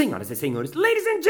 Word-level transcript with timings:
Senhoras 0.00 0.30
e 0.30 0.34
senhores, 0.34 0.72
ladies 0.72 1.06
and 1.06 1.20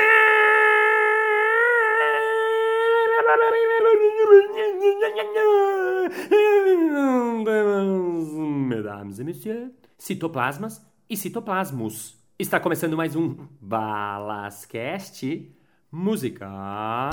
gentlemen, 7.43 8.69
mesdames 8.69 9.19
e 9.19 9.25
messieurs, 9.25 9.73
citoplasmas 9.99 10.81
e 11.09 11.17
citoplasmos. 11.17 12.17
Está 12.39 12.61
começando 12.61 12.97
mais 12.97 13.17
um 13.17 13.35
Balascast 13.61 15.53
Música. 15.91 17.11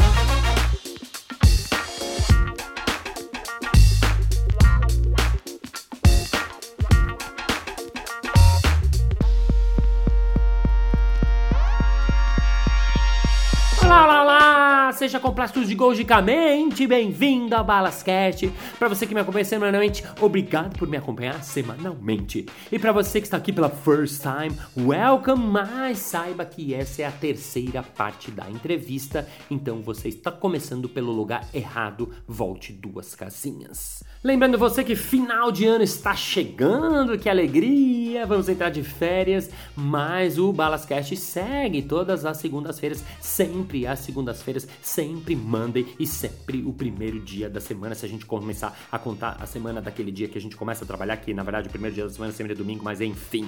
Seja 15.07 15.21
complastudicamente 15.21 16.85
bem-vindo 16.85 17.55
ao 17.55 17.63
Balascast. 17.63 18.51
Para 18.77 18.89
você 18.89 19.07
que 19.07 19.13
me 19.13 19.21
acompanha 19.21 19.45
semanalmente, 19.45 20.03
obrigado 20.19 20.77
por 20.77 20.85
me 20.85 20.97
acompanhar 20.97 21.41
semanalmente. 21.45 22.45
E 22.69 22.77
para 22.77 22.91
você 22.91 23.21
que 23.21 23.27
está 23.27 23.37
aqui 23.37 23.53
pela 23.53 23.69
first 23.69 24.21
time, 24.21 24.53
welcome, 24.85 25.47
mas 25.47 25.99
saiba 25.99 26.43
que 26.43 26.73
essa 26.73 27.03
é 27.03 27.05
a 27.05 27.11
terceira 27.11 27.81
parte 27.81 28.29
da 28.31 28.51
entrevista, 28.51 29.25
então 29.49 29.81
você 29.81 30.09
está 30.09 30.29
começando 30.29 30.89
pelo 30.89 31.13
lugar 31.13 31.47
errado, 31.53 32.11
volte 32.27 32.73
duas 32.73 33.15
casinhas. 33.15 34.03
Lembrando 34.21 34.57
você 34.57 34.83
que 34.83 34.93
final 34.93 35.53
de 35.53 35.65
ano 35.65 35.85
está 35.85 36.13
chegando, 36.15 37.17
que 37.17 37.29
alegria! 37.29 38.25
Vamos 38.25 38.49
entrar 38.49 38.71
de 38.71 38.83
férias, 38.83 39.49
mas 39.73 40.37
o 40.37 40.51
Balascast 40.51 41.15
segue 41.15 41.81
todas 41.81 42.25
as 42.25 42.35
segundas-feiras, 42.35 43.05
sempre 43.21 43.87
às 43.87 43.99
segundas-feiras, 43.99 44.67
sempre 44.97 45.35
Monday 45.35 45.85
e 45.99 46.07
sempre 46.07 46.63
o 46.65 46.73
primeiro 46.73 47.19
dia 47.19 47.47
da 47.47 47.59
semana. 47.59 47.93
Se 47.93 48.03
a 48.03 48.09
gente 48.09 48.25
começar 48.25 48.75
a 48.91 48.97
contar 48.97 49.37
a 49.39 49.45
semana 49.45 49.79
daquele 49.79 50.09
dia 50.11 50.27
que 50.27 50.39
a 50.39 50.41
gente 50.41 50.57
começa 50.57 50.83
a 50.83 50.87
trabalhar, 50.87 51.17
que 51.17 51.35
na 51.35 51.43
verdade 51.43 51.67
o 51.67 51.69
primeiro 51.69 51.93
dia 51.93 52.03
da 52.03 52.09
semana 52.09 52.33
sempre 52.33 52.53
é 52.53 52.55
domingo, 52.55 52.83
mas 52.83 52.99
enfim. 52.99 53.47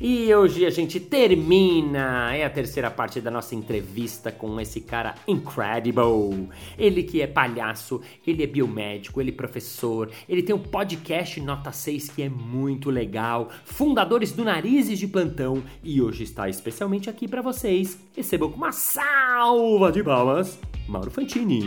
E 0.00 0.32
hoje 0.32 0.64
a 0.64 0.70
gente 0.70 1.00
termina, 1.00 2.32
é 2.32 2.44
a 2.44 2.50
terceira 2.50 2.92
parte 2.92 3.20
da 3.20 3.28
nossa 3.28 3.56
entrevista 3.56 4.30
com 4.30 4.60
esse 4.60 4.82
cara 4.82 5.16
incredible. 5.26 6.48
Ele 6.78 7.02
que 7.02 7.20
é 7.20 7.26
palhaço, 7.26 8.00
ele 8.24 8.44
é 8.44 8.46
biomédico, 8.46 9.20
ele 9.20 9.30
é 9.30 9.34
professor, 9.34 10.08
ele 10.28 10.44
tem 10.44 10.54
um 10.54 10.60
podcast 10.60 11.40
Nota 11.40 11.72
6 11.72 12.10
que 12.10 12.22
é 12.22 12.28
muito 12.28 12.88
legal, 12.88 13.50
fundadores 13.64 14.30
do 14.30 14.44
Narizes 14.44 15.00
de 15.00 15.08
Plantão 15.08 15.60
e 15.82 16.00
hoje 16.00 16.22
está 16.22 16.48
especialmente 16.48 17.10
aqui 17.10 17.26
para 17.26 17.42
vocês. 17.42 17.98
Recebam 18.14 18.50
uma 18.50 18.70
salva 18.70 19.90
de 19.90 20.00
palmas, 20.00 20.56
Mauro 20.86 21.10
Fantini. 21.10 21.62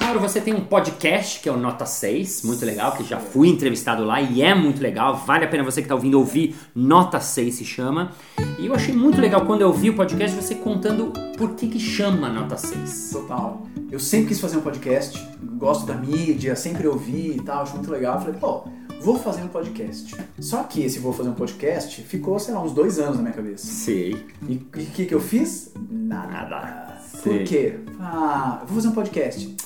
Mauro, 0.00 0.20
você 0.20 0.40
tem 0.40 0.54
um 0.54 0.60
podcast 0.60 1.40
que 1.40 1.48
é 1.48 1.52
o 1.52 1.56
Nota 1.56 1.86
6, 1.86 2.42
muito 2.42 2.64
legal, 2.64 2.92
que 2.92 3.04
já 3.04 3.18
fui 3.18 3.48
entrevistado 3.48 4.04
lá 4.04 4.20
e 4.20 4.42
é 4.42 4.54
muito 4.54 4.82
legal. 4.82 5.16
Vale 5.16 5.44
a 5.44 5.48
pena 5.48 5.62
você 5.62 5.80
que 5.80 5.86
está 5.86 5.94
ouvindo 5.94 6.18
ouvir. 6.18 6.56
Nota 6.74 7.20
6 7.20 7.54
se 7.54 7.64
chama. 7.64 8.12
E 8.58 8.66
eu 8.66 8.74
achei 8.74 8.94
muito 8.94 9.20
legal 9.20 9.46
quando 9.46 9.62
eu 9.62 9.72
vi 9.72 9.90
o 9.90 9.94
podcast 9.94 10.36
você 10.36 10.54
contando 10.54 11.12
por 11.38 11.54
que 11.54 11.68
que 11.68 11.78
chama 11.78 12.28
Nota 12.28 12.56
6. 12.56 13.10
Total. 13.12 13.62
Eu 13.90 14.00
sempre 14.00 14.28
quis 14.28 14.40
fazer 14.40 14.56
um 14.56 14.62
podcast, 14.62 15.24
gosto 15.58 15.86
da 15.86 15.94
mídia, 15.94 16.56
sempre 16.56 16.88
ouvi 16.88 17.36
e 17.36 17.40
tal, 17.42 17.62
acho 17.62 17.74
muito 17.74 17.90
legal. 17.90 18.18
Falei, 18.20 18.34
pô, 18.40 18.64
vou 19.06 19.16
fazer 19.20 19.40
um 19.42 19.46
podcast. 19.48 20.16
Só 20.40 20.64
que 20.64 20.82
esse 20.82 20.98
vou 20.98 21.12
fazer 21.12 21.28
um 21.28 21.34
podcast 21.34 22.02
ficou, 22.02 22.40
sei 22.40 22.52
lá, 22.52 22.60
uns 22.60 22.72
dois 22.72 22.98
anos 22.98 23.14
na 23.18 23.22
minha 23.22 23.34
cabeça. 23.34 23.64
Sei. 23.64 24.26
E 24.48 24.56
o 24.56 24.64
que, 24.64 25.06
que 25.06 25.14
eu 25.14 25.20
fiz? 25.20 25.72
Nada. 25.88 26.32
Nada. 26.32 27.00
Por 27.12 27.32
Sei. 27.32 27.44
quê? 27.44 27.78
Ah, 28.00 28.64
vou 28.66 28.74
fazer 28.74 28.88
um 28.88 28.92
podcast. 28.92 29.56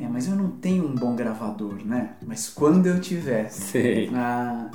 É, 0.00 0.08
mas 0.08 0.26
eu 0.26 0.34
não 0.34 0.52
tenho 0.52 0.86
um 0.86 0.94
bom 0.94 1.14
gravador, 1.14 1.74
né? 1.84 2.12
Mas 2.26 2.48
quando 2.48 2.86
eu 2.86 2.98
tiver. 2.98 3.50
Sei. 3.50 4.10
Ah, 4.14 4.70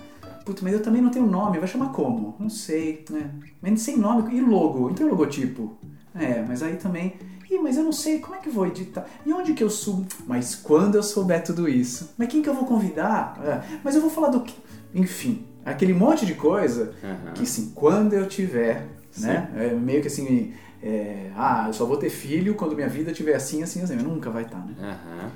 puta, 0.45 0.61
mas 0.61 0.73
eu 0.73 0.83
também 0.83 1.01
não 1.01 1.09
tenho 1.09 1.25
nome, 1.25 1.57
vai 1.57 1.67
chamar 1.67 1.91
como? 1.91 2.35
Não 2.39 2.51
sei, 2.51 3.03
né? 3.09 3.31
Mas 3.63 3.81
sem 3.81 3.97
nome, 3.97 4.31
e 4.35 4.39
logo? 4.41 4.91
Então 4.91 5.07
logotipo? 5.07 5.75
É, 6.13 6.45
mas 6.47 6.61
aí 6.61 6.75
também. 6.75 7.15
Ih, 7.53 7.59
mas 7.59 7.77
eu 7.77 7.83
não 7.83 7.91
sei, 7.91 8.19
como 8.19 8.35
é 8.35 8.39
que 8.39 8.49
eu 8.49 8.53
vou 8.53 8.65
editar? 8.65 9.05
E 9.25 9.31
onde 9.31 9.53
que 9.53 9.63
eu 9.63 9.69
subo? 9.69 10.07
Mas 10.25 10.55
quando 10.55 10.95
eu 10.95 11.03
souber 11.03 11.43
tudo 11.43 11.69
isso? 11.69 12.13
Mas 12.17 12.27
quem 12.27 12.41
que 12.41 12.49
eu 12.49 12.53
vou 12.53 12.65
convidar? 12.65 13.39
É, 13.43 13.79
mas 13.83 13.95
eu 13.95 14.01
vou 14.01 14.09
falar 14.09 14.29
do 14.29 14.41
que? 14.41 14.55
Enfim, 14.93 15.45
aquele 15.63 15.93
monte 15.93 16.25
de 16.25 16.33
coisa 16.33 16.93
Aham. 17.03 17.33
que 17.35 17.43
assim, 17.43 17.71
quando 17.75 18.13
eu 18.13 18.27
tiver, 18.27 18.87
né? 19.17 19.51
É 19.55 19.73
meio 19.73 20.01
que 20.01 20.07
assim, 20.07 20.53
é, 20.81 21.31
ah, 21.35 21.65
eu 21.67 21.73
só 21.73 21.85
vou 21.85 21.97
ter 21.97 22.09
filho 22.09 22.55
quando 22.55 22.75
minha 22.75 22.89
vida 22.89 23.11
tiver 23.13 23.35
assim, 23.35 23.61
assim, 23.61 23.81
assim. 23.81 23.95
Nunca 23.95 24.29
vai 24.29 24.43
estar, 24.43 24.57
né? 24.65 24.73
Aham. 24.79 25.31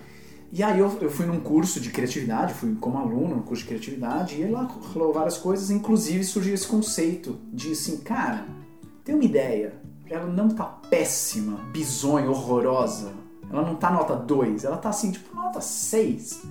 E 0.51 0.63
aí 0.63 0.79
eu, 0.79 0.97
eu 1.01 1.11
fui 1.11 1.25
num 1.25 1.41
curso 1.41 1.79
de 1.79 1.89
criatividade, 1.89 2.53
fui 2.53 2.73
como 2.75 2.97
aluno 2.97 3.35
no 3.35 3.43
curso 3.43 3.63
de 3.63 3.67
criatividade, 3.67 4.41
e 4.41 4.45
lá 4.45 4.67
falou 4.93 5.11
várias 5.11 5.37
coisas, 5.37 5.69
inclusive 5.69 6.23
surgiu 6.23 6.53
esse 6.53 6.65
conceito 6.65 7.37
de 7.51 7.73
assim, 7.73 7.97
cara, 7.97 8.45
tem 9.03 9.13
uma 9.13 9.25
ideia, 9.25 9.73
ela 10.09 10.25
não 10.27 10.49
tá 10.49 10.65
péssima, 10.89 11.57
bizonha, 11.71 12.29
horrorosa, 12.29 13.11
ela 13.51 13.61
não 13.61 13.75
tá 13.75 13.91
nota 13.91 14.15
2, 14.15 14.63
ela 14.63 14.77
tá 14.77 14.89
assim, 14.89 15.11
tipo, 15.11 15.35
nota 15.35 15.61
6. 15.61 16.43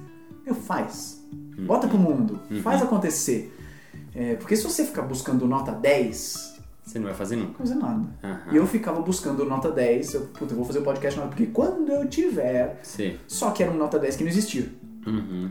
Meu, 0.44 0.54
faz. 0.54 1.22
Bota 1.66 1.88
pro 1.88 1.98
mundo, 1.98 2.38
faz 2.62 2.82
acontecer. 2.82 3.52
É, 4.14 4.34
porque 4.36 4.56
se 4.56 4.64
você 4.64 4.84
ficar 4.84 5.02
buscando 5.02 5.46
nota 5.46 5.72
10, 5.72 6.54
Você 6.84 6.98
não 6.98 7.06
vai 7.06 7.14
fazer 7.14 7.36
nunca. 7.36 7.48
não 7.48 7.58
vai 7.58 7.66
fazer 7.66 7.74
nada. 7.74 8.06
Aham. 8.22 8.52
E 8.52 8.56
eu 8.56 8.66
ficava 8.66 9.00
buscando 9.02 9.44
nota 9.44 9.70
10, 9.70 10.14
eu, 10.14 10.20
puta, 10.28 10.52
eu 10.52 10.56
vou 10.56 10.64
fazer 10.64 10.78
o 10.78 10.82
podcast, 10.82 11.18
não, 11.18 11.28
porque 11.28 11.46
quando 11.46 11.90
eu 11.90 12.06
tiver 12.08 12.78
Sei. 12.82 13.18
só 13.26 13.50
que 13.50 13.62
era 13.62 13.72
um 13.72 13.76
nota 13.76 13.98
10 13.98 14.16
que 14.16 14.22
não 14.24 14.30
existia. 14.30 14.70
Uhum. 15.06 15.50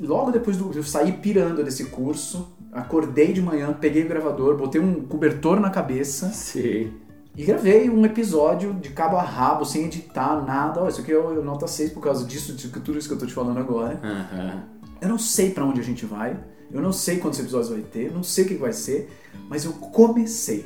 Logo 0.00 0.30
depois 0.30 0.56
do. 0.56 0.70
Eu 0.74 0.82
saí 0.82 1.12
pirando 1.12 1.62
desse 1.64 1.86
curso, 1.86 2.48
acordei 2.72 3.32
de 3.32 3.42
manhã, 3.42 3.72
peguei 3.78 4.04
o 4.04 4.08
gravador, 4.08 4.56
botei 4.56 4.80
um 4.80 5.02
cobertor 5.06 5.60
na 5.60 5.68
cabeça 5.70 6.28
Sei. 6.30 6.92
E 7.36 7.44
gravei 7.44 7.88
um 7.88 8.04
episódio 8.04 8.74
de 8.74 8.90
cabo 8.90 9.16
a 9.16 9.22
rabo, 9.22 9.64
sem 9.64 9.84
editar 9.84 10.42
nada. 10.44 10.86
Isso 10.88 11.00
aqui 11.00 11.12
é 11.12 11.18
o 11.18 11.42
nota 11.42 11.66
6 11.66 11.92
por 11.92 12.02
causa 12.02 12.24
disso, 12.24 12.52
de 12.54 12.68
tudo 12.68 12.98
isso 12.98 13.08
que 13.08 13.14
eu 13.14 13.18
tô 13.18 13.26
te 13.26 13.32
falando 13.32 13.58
agora. 13.58 14.00
Aham. 14.02 14.62
Eu 15.00 15.08
não 15.08 15.18
sei 15.18 15.50
pra 15.50 15.64
onde 15.64 15.80
a 15.80 15.84
gente 15.84 16.06
vai, 16.06 16.38
eu 16.70 16.80
não 16.80 16.92
sei 16.92 17.18
quantos 17.18 17.40
episódios 17.40 17.70
vai 17.70 17.80
ter, 17.80 18.06
eu 18.06 18.12
não 18.12 18.22
sei 18.22 18.44
o 18.44 18.48
que 18.48 18.54
vai 18.54 18.72
ser, 18.72 19.10
mas 19.48 19.64
eu 19.64 19.72
comecei. 19.72 20.64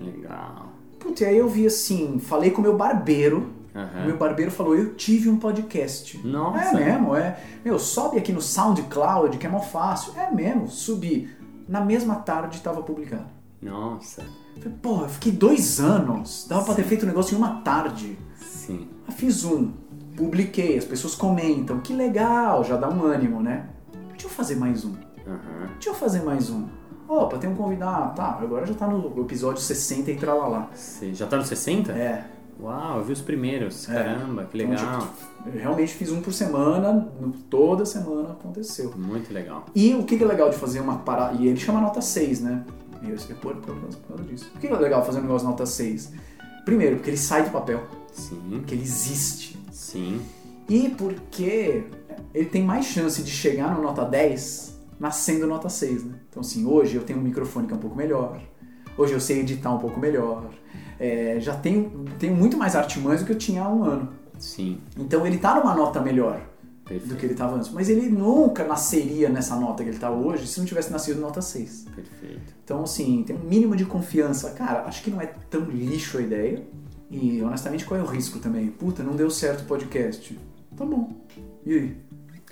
Legal. 0.00 0.72
Putz, 0.98 1.20
e 1.20 1.24
aí 1.24 1.36
eu 1.36 1.48
vi 1.48 1.66
assim, 1.66 2.18
falei 2.18 2.50
com 2.50 2.60
o 2.60 2.62
meu 2.62 2.76
barbeiro. 2.76 3.54
O 4.02 4.06
meu 4.06 4.16
barbeiro 4.16 4.50
falou, 4.50 4.74
eu 4.74 4.94
tive 4.94 5.28
um 5.28 5.38
podcast. 5.38 6.18
Nossa. 6.26 6.80
É 6.80 6.84
mesmo, 6.84 7.14
é. 7.14 7.38
Meu, 7.62 7.78
sobe 7.78 8.16
aqui 8.16 8.32
no 8.32 8.40
SoundCloud, 8.40 9.36
que 9.36 9.46
é 9.46 9.50
mó 9.50 9.60
fácil. 9.60 10.14
É 10.18 10.30
mesmo, 10.30 10.66
subi. 10.66 11.28
Na 11.68 11.82
mesma 11.82 12.14
tarde 12.14 12.56
estava 12.56 12.82
publicado. 12.82 13.26
Nossa. 13.60 14.24
Falei, 14.58 14.78
pô, 14.82 15.02
eu 15.02 15.08
fiquei 15.08 15.32
dois 15.32 15.80
anos. 15.80 16.46
Dava 16.48 16.64
pra 16.64 16.74
ter 16.74 16.84
feito 16.84 17.02
o 17.02 17.06
negócio 17.06 17.34
em 17.34 17.38
uma 17.38 17.60
tarde. 17.60 18.18
Sim. 18.36 18.88
Aí 19.06 19.14
fiz 19.14 19.44
um, 19.44 19.72
publiquei, 20.16 20.76
as 20.78 20.84
pessoas 20.84 21.14
comentam, 21.14 21.80
que 21.80 21.92
legal, 21.92 22.64
já 22.64 22.76
dá 22.76 22.88
um 22.88 23.04
ânimo, 23.04 23.40
né? 23.42 23.68
Deixa 24.10 24.26
eu 24.26 24.30
fazer 24.30 24.56
mais 24.56 24.84
um. 24.84 24.94
Aham. 25.26 25.66
Deixa 25.74 25.90
eu 25.90 25.94
fazer 25.94 26.22
mais 26.22 26.50
um. 26.50 26.64
Opa, 27.08 27.38
tem 27.38 27.48
um 27.48 27.54
convidado. 27.54 28.16
Tá, 28.16 28.38
agora 28.40 28.66
já 28.66 28.74
tá 28.74 28.86
no 28.88 29.20
episódio 29.22 29.60
60 29.62 30.10
e 30.10 30.16
tralalá. 30.16 30.68
Sei. 30.74 31.14
Já 31.14 31.26
tá 31.26 31.36
no 31.36 31.44
60? 31.44 31.92
É. 31.92 32.24
Uau, 32.58 32.98
eu 32.98 33.04
vi 33.04 33.12
os 33.12 33.20
primeiros. 33.20 33.88
É. 33.88 33.92
Caramba, 34.02 34.44
que 34.44 34.58
Então, 34.62 34.70
legal. 34.70 35.00
tipo, 35.02 35.12
eu 35.54 35.60
realmente 35.60 35.92
fiz 35.94 36.10
um 36.10 36.20
por 36.22 36.32
semana, 36.32 37.06
toda 37.50 37.84
semana 37.84 38.30
aconteceu. 38.30 38.92
Muito 38.96 39.32
legal. 39.32 39.66
E 39.74 39.94
o 39.94 40.04
que 40.04 40.20
é 40.20 40.26
legal 40.26 40.48
de 40.50 40.56
fazer 40.56 40.80
uma 40.80 40.96
parada. 40.96 41.36
E 41.40 41.46
ele 41.46 41.58
chama 41.60 41.80
nota 41.80 42.00
6, 42.00 42.40
né? 42.40 42.64
E 43.02 43.08
eu 43.10 43.14
escrevi 43.16 43.40
por, 43.40 43.54
causa- 43.60 43.80
por 43.98 44.08
causa 44.08 44.22
disso. 44.24 44.50
Por 44.52 44.60
que 44.60 44.68
que 44.68 44.72
é 44.72 44.76
legal 44.78 45.04
fazer 45.04 45.18
um 45.18 45.22
negócio 45.22 45.46
nota 45.48 45.66
6? 45.66 46.12
Primeiro, 46.64 46.96
porque 46.96 47.10
ele 47.10 47.16
sai 47.16 47.44
do 47.44 47.50
papel, 47.50 47.82
Sim. 48.12 48.40
porque 48.50 48.74
ele 48.74 48.82
existe. 48.82 49.58
Sim. 49.70 50.20
E 50.68 50.88
porque 50.90 51.84
ele 52.34 52.46
tem 52.46 52.62
mais 52.64 52.86
chance 52.86 53.22
de 53.22 53.30
chegar 53.30 53.74
no 53.74 53.82
nota 53.82 54.04
10 54.04 54.74
nascendo 54.98 55.46
nota 55.46 55.68
6, 55.68 56.04
né? 56.04 56.14
Então, 56.28 56.40
assim, 56.40 56.64
hoje 56.66 56.96
eu 56.96 57.02
tenho 57.04 57.18
um 57.18 57.22
microfone 57.22 57.66
que 57.66 57.72
é 57.72 57.76
um 57.76 57.80
pouco 57.80 57.96
melhor. 57.96 58.40
Hoje 58.98 59.12
eu 59.12 59.20
sei 59.20 59.40
editar 59.40 59.72
um 59.74 59.78
pouco 59.78 60.00
melhor. 60.00 60.50
É, 60.98 61.36
já 61.38 61.54
tenho, 61.54 62.04
tenho 62.18 62.34
muito 62.34 62.56
mais 62.56 62.74
artimanhas 62.74 63.20
do 63.20 63.26
que 63.26 63.32
eu 63.32 63.38
tinha 63.38 63.62
há 63.62 63.68
um 63.68 63.84
ano. 63.84 64.08
Sim. 64.38 64.80
Então 64.98 65.26
ele 65.26 65.38
tá 65.38 65.54
numa 65.54 65.74
nota 65.74 66.00
melhor. 66.00 66.40
Do 66.86 66.90
Perfeito. 66.90 67.16
que 67.16 67.26
ele 67.26 67.32
estava 67.32 67.56
antes. 67.56 67.70
Mas 67.70 67.88
ele 67.88 68.08
nunca 68.08 68.64
nasceria 68.64 69.28
nessa 69.28 69.56
nota 69.56 69.82
que 69.82 69.88
ele 69.90 69.96
está 69.96 70.10
hoje 70.10 70.46
se 70.46 70.58
não 70.58 70.66
tivesse 70.66 70.90
nascido 70.92 71.20
nota 71.20 71.42
6. 71.42 71.86
Perfeito. 71.94 72.54
Então, 72.64 72.82
assim, 72.82 73.24
tem 73.26 73.34
um 73.36 73.40
mínimo 73.40 73.74
de 73.74 73.84
confiança. 73.84 74.50
Cara, 74.50 74.84
acho 74.84 75.02
que 75.02 75.10
não 75.10 75.20
é 75.20 75.26
tão 75.50 75.62
lixo 75.62 76.18
a 76.18 76.22
ideia. 76.22 76.62
E, 77.10 77.42
honestamente, 77.42 77.84
qual 77.84 77.98
é 77.98 78.02
o 78.02 78.06
risco 78.06 78.38
também? 78.38 78.68
Puta, 78.68 79.02
não 79.02 79.14
deu 79.14 79.30
certo 79.30 79.62
o 79.62 79.64
podcast. 79.64 80.38
Tá 80.76 80.84
bom. 80.84 81.10
E 81.64 81.72
aí? 81.72 81.96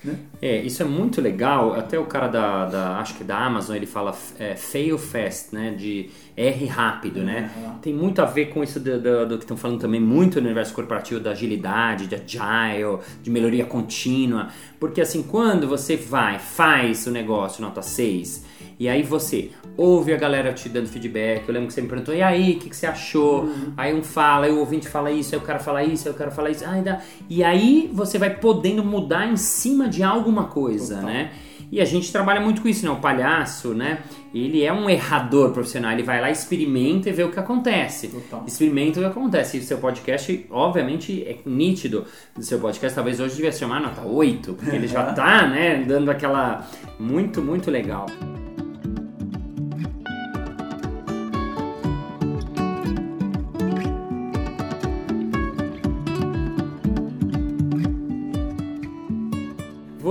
Né? 0.04 0.16
É, 0.42 0.60
isso 0.60 0.82
é 0.82 0.84
muito 0.84 1.20
legal. 1.20 1.74
Até 1.74 1.98
o 1.98 2.04
cara 2.04 2.28
da, 2.28 2.66
da 2.66 2.98
acho 2.98 3.14
que 3.14 3.24
da 3.24 3.38
Amazon, 3.38 3.74
ele 3.74 3.86
fala 3.86 4.14
é, 4.38 4.54
fail 4.54 4.98
fast, 4.98 5.54
né? 5.54 5.70
De 5.70 6.10
R 6.36 6.66
rápido, 6.66 7.22
né? 7.22 7.50
Uhum. 7.56 7.78
Tem 7.78 7.94
muito 7.94 8.20
a 8.20 8.24
ver 8.24 8.46
com 8.46 8.62
isso 8.62 8.78
do, 8.78 9.00
do, 9.00 9.26
do 9.26 9.38
que 9.38 9.44
estão 9.44 9.56
falando 9.56 9.80
também 9.80 10.00
muito 10.00 10.40
no 10.40 10.46
universo 10.46 10.74
corporativo 10.74 11.20
da 11.20 11.30
agilidade, 11.30 12.06
de 12.06 12.14
agile, 12.14 12.98
de 13.22 13.30
melhoria 13.30 13.64
contínua. 13.64 14.48
Porque 14.78 15.00
assim, 15.00 15.22
quando 15.22 15.66
você 15.66 15.96
vai, 15.96 16.38
faz 16.38 17.06
o 17.06 17.10
negócio 17.10 17.62
nota 17.62 17.80
6, 17.80 18.44
e 18.78 18.88
aí 18.88 19.02
você 19.02 19.50
ouve 19.76 20.12
a 20.12 20.16
galera 20.16 20.52
te 20.52 20.68
dando 20.68 20.88
feedback. 20.88 21.46
Eu 21.46 21.54
lembro 21.54 21.68
que 21.68 21.74
você 21.74 21.80
me 21.80 21.88
perguntou, 21.88 22.14
e 22.14 22.22
aí, 22.22 22.52
o 22.52 22.58
que, 22.58 22.70
que, 22.70 22.76
você 22.76 22.86
achou? 22.86 23.44
Uhum. 23.44 23.72
Aí 23.76 23.94
um 23.94 24.02
fala, 24.02 24.46
aí 24.46 24.52
o 24.52 24.58
ouvinte 24.58 24.88
fala 24.88 25.10
isso, 25.10 25.34
aí 25.34 25.40
o 25.40 25.44
cara 25.44 25.58
fala 25.58 25.84
isso, 25.84 26.08
aí 26.08 26.14
o 26.14 26.16
cara 26.16 26.30
fala 26.30 26.50
isso. 26.50 26.64
Ainda... 26.66 27.00
E 27.28 27.42
aí 27.42 27.90
você 27.92 28.18
vai 28.18 28.30
podendo 28.30 28.84
mudar 28.84 29.26
em 29.26 29.36
cima 29.36 29.88
de 29.88 30.02
alguma 30.02 30.44
coisa, 30.44 30.96
Total. 30.96 31.10
né? 31.10 31.30
E 31.72 31.80
a 31.80 31.84
gente 31.84 32.12
trabalha 32.12 32.40
muito 32.40 32.62
com 32.62 32.68
isso, 32.68 32.84
né? 32.84 32.92
O 32.92 32.96
palhaço, 32.96 33.74
né? 33.74 34.00
Ele 34.32 34.62
é 34.62 34.72
um 34.72 34.88
errador 34.88 35.50
profissional, 35.50 35.90
ele 35.90 36.02
vai 36.02 36.20
lá, 36.20 36.30
experimenta 36.30 37.08
e 37.08 37.12
vê 37.12 37.24
o 37.24 37.32
que 37.32 37.40
acontece. 37.40 38.08
Total. 38.08 38.44
Experimenta 38.46 39.00
o 39.00 39.02
que 39.02 39.08
acontece. 39.08 39.58
E 39.58 39.62
seu 39.62 39.78
podcast, 39.78 40.46
obviamente, 40.50 41.24
é 41.26 41.36
nítido. 41.44 42.04
O 42.36 42.42
seu 42.42 42.60
podcast 42.60 42.94
talvez 42.94 43.18
hoje 43.18 43.34
devia 43.34 43.50
se 43.50 43.60
chamar 43.60 43.80
nota 43.80 44.02
8, 44.02 44.54
porque 44.54 44.76
ele 44.76 44.86
já 44.86 45.12
tá, 45.14 45.48
né, 45.48 45.82
dando 45.84 46.10
aquela. 46.10 46.64
Muito, 46.98 47.42
muito 47.42 47.70
legal. 47.70 48.06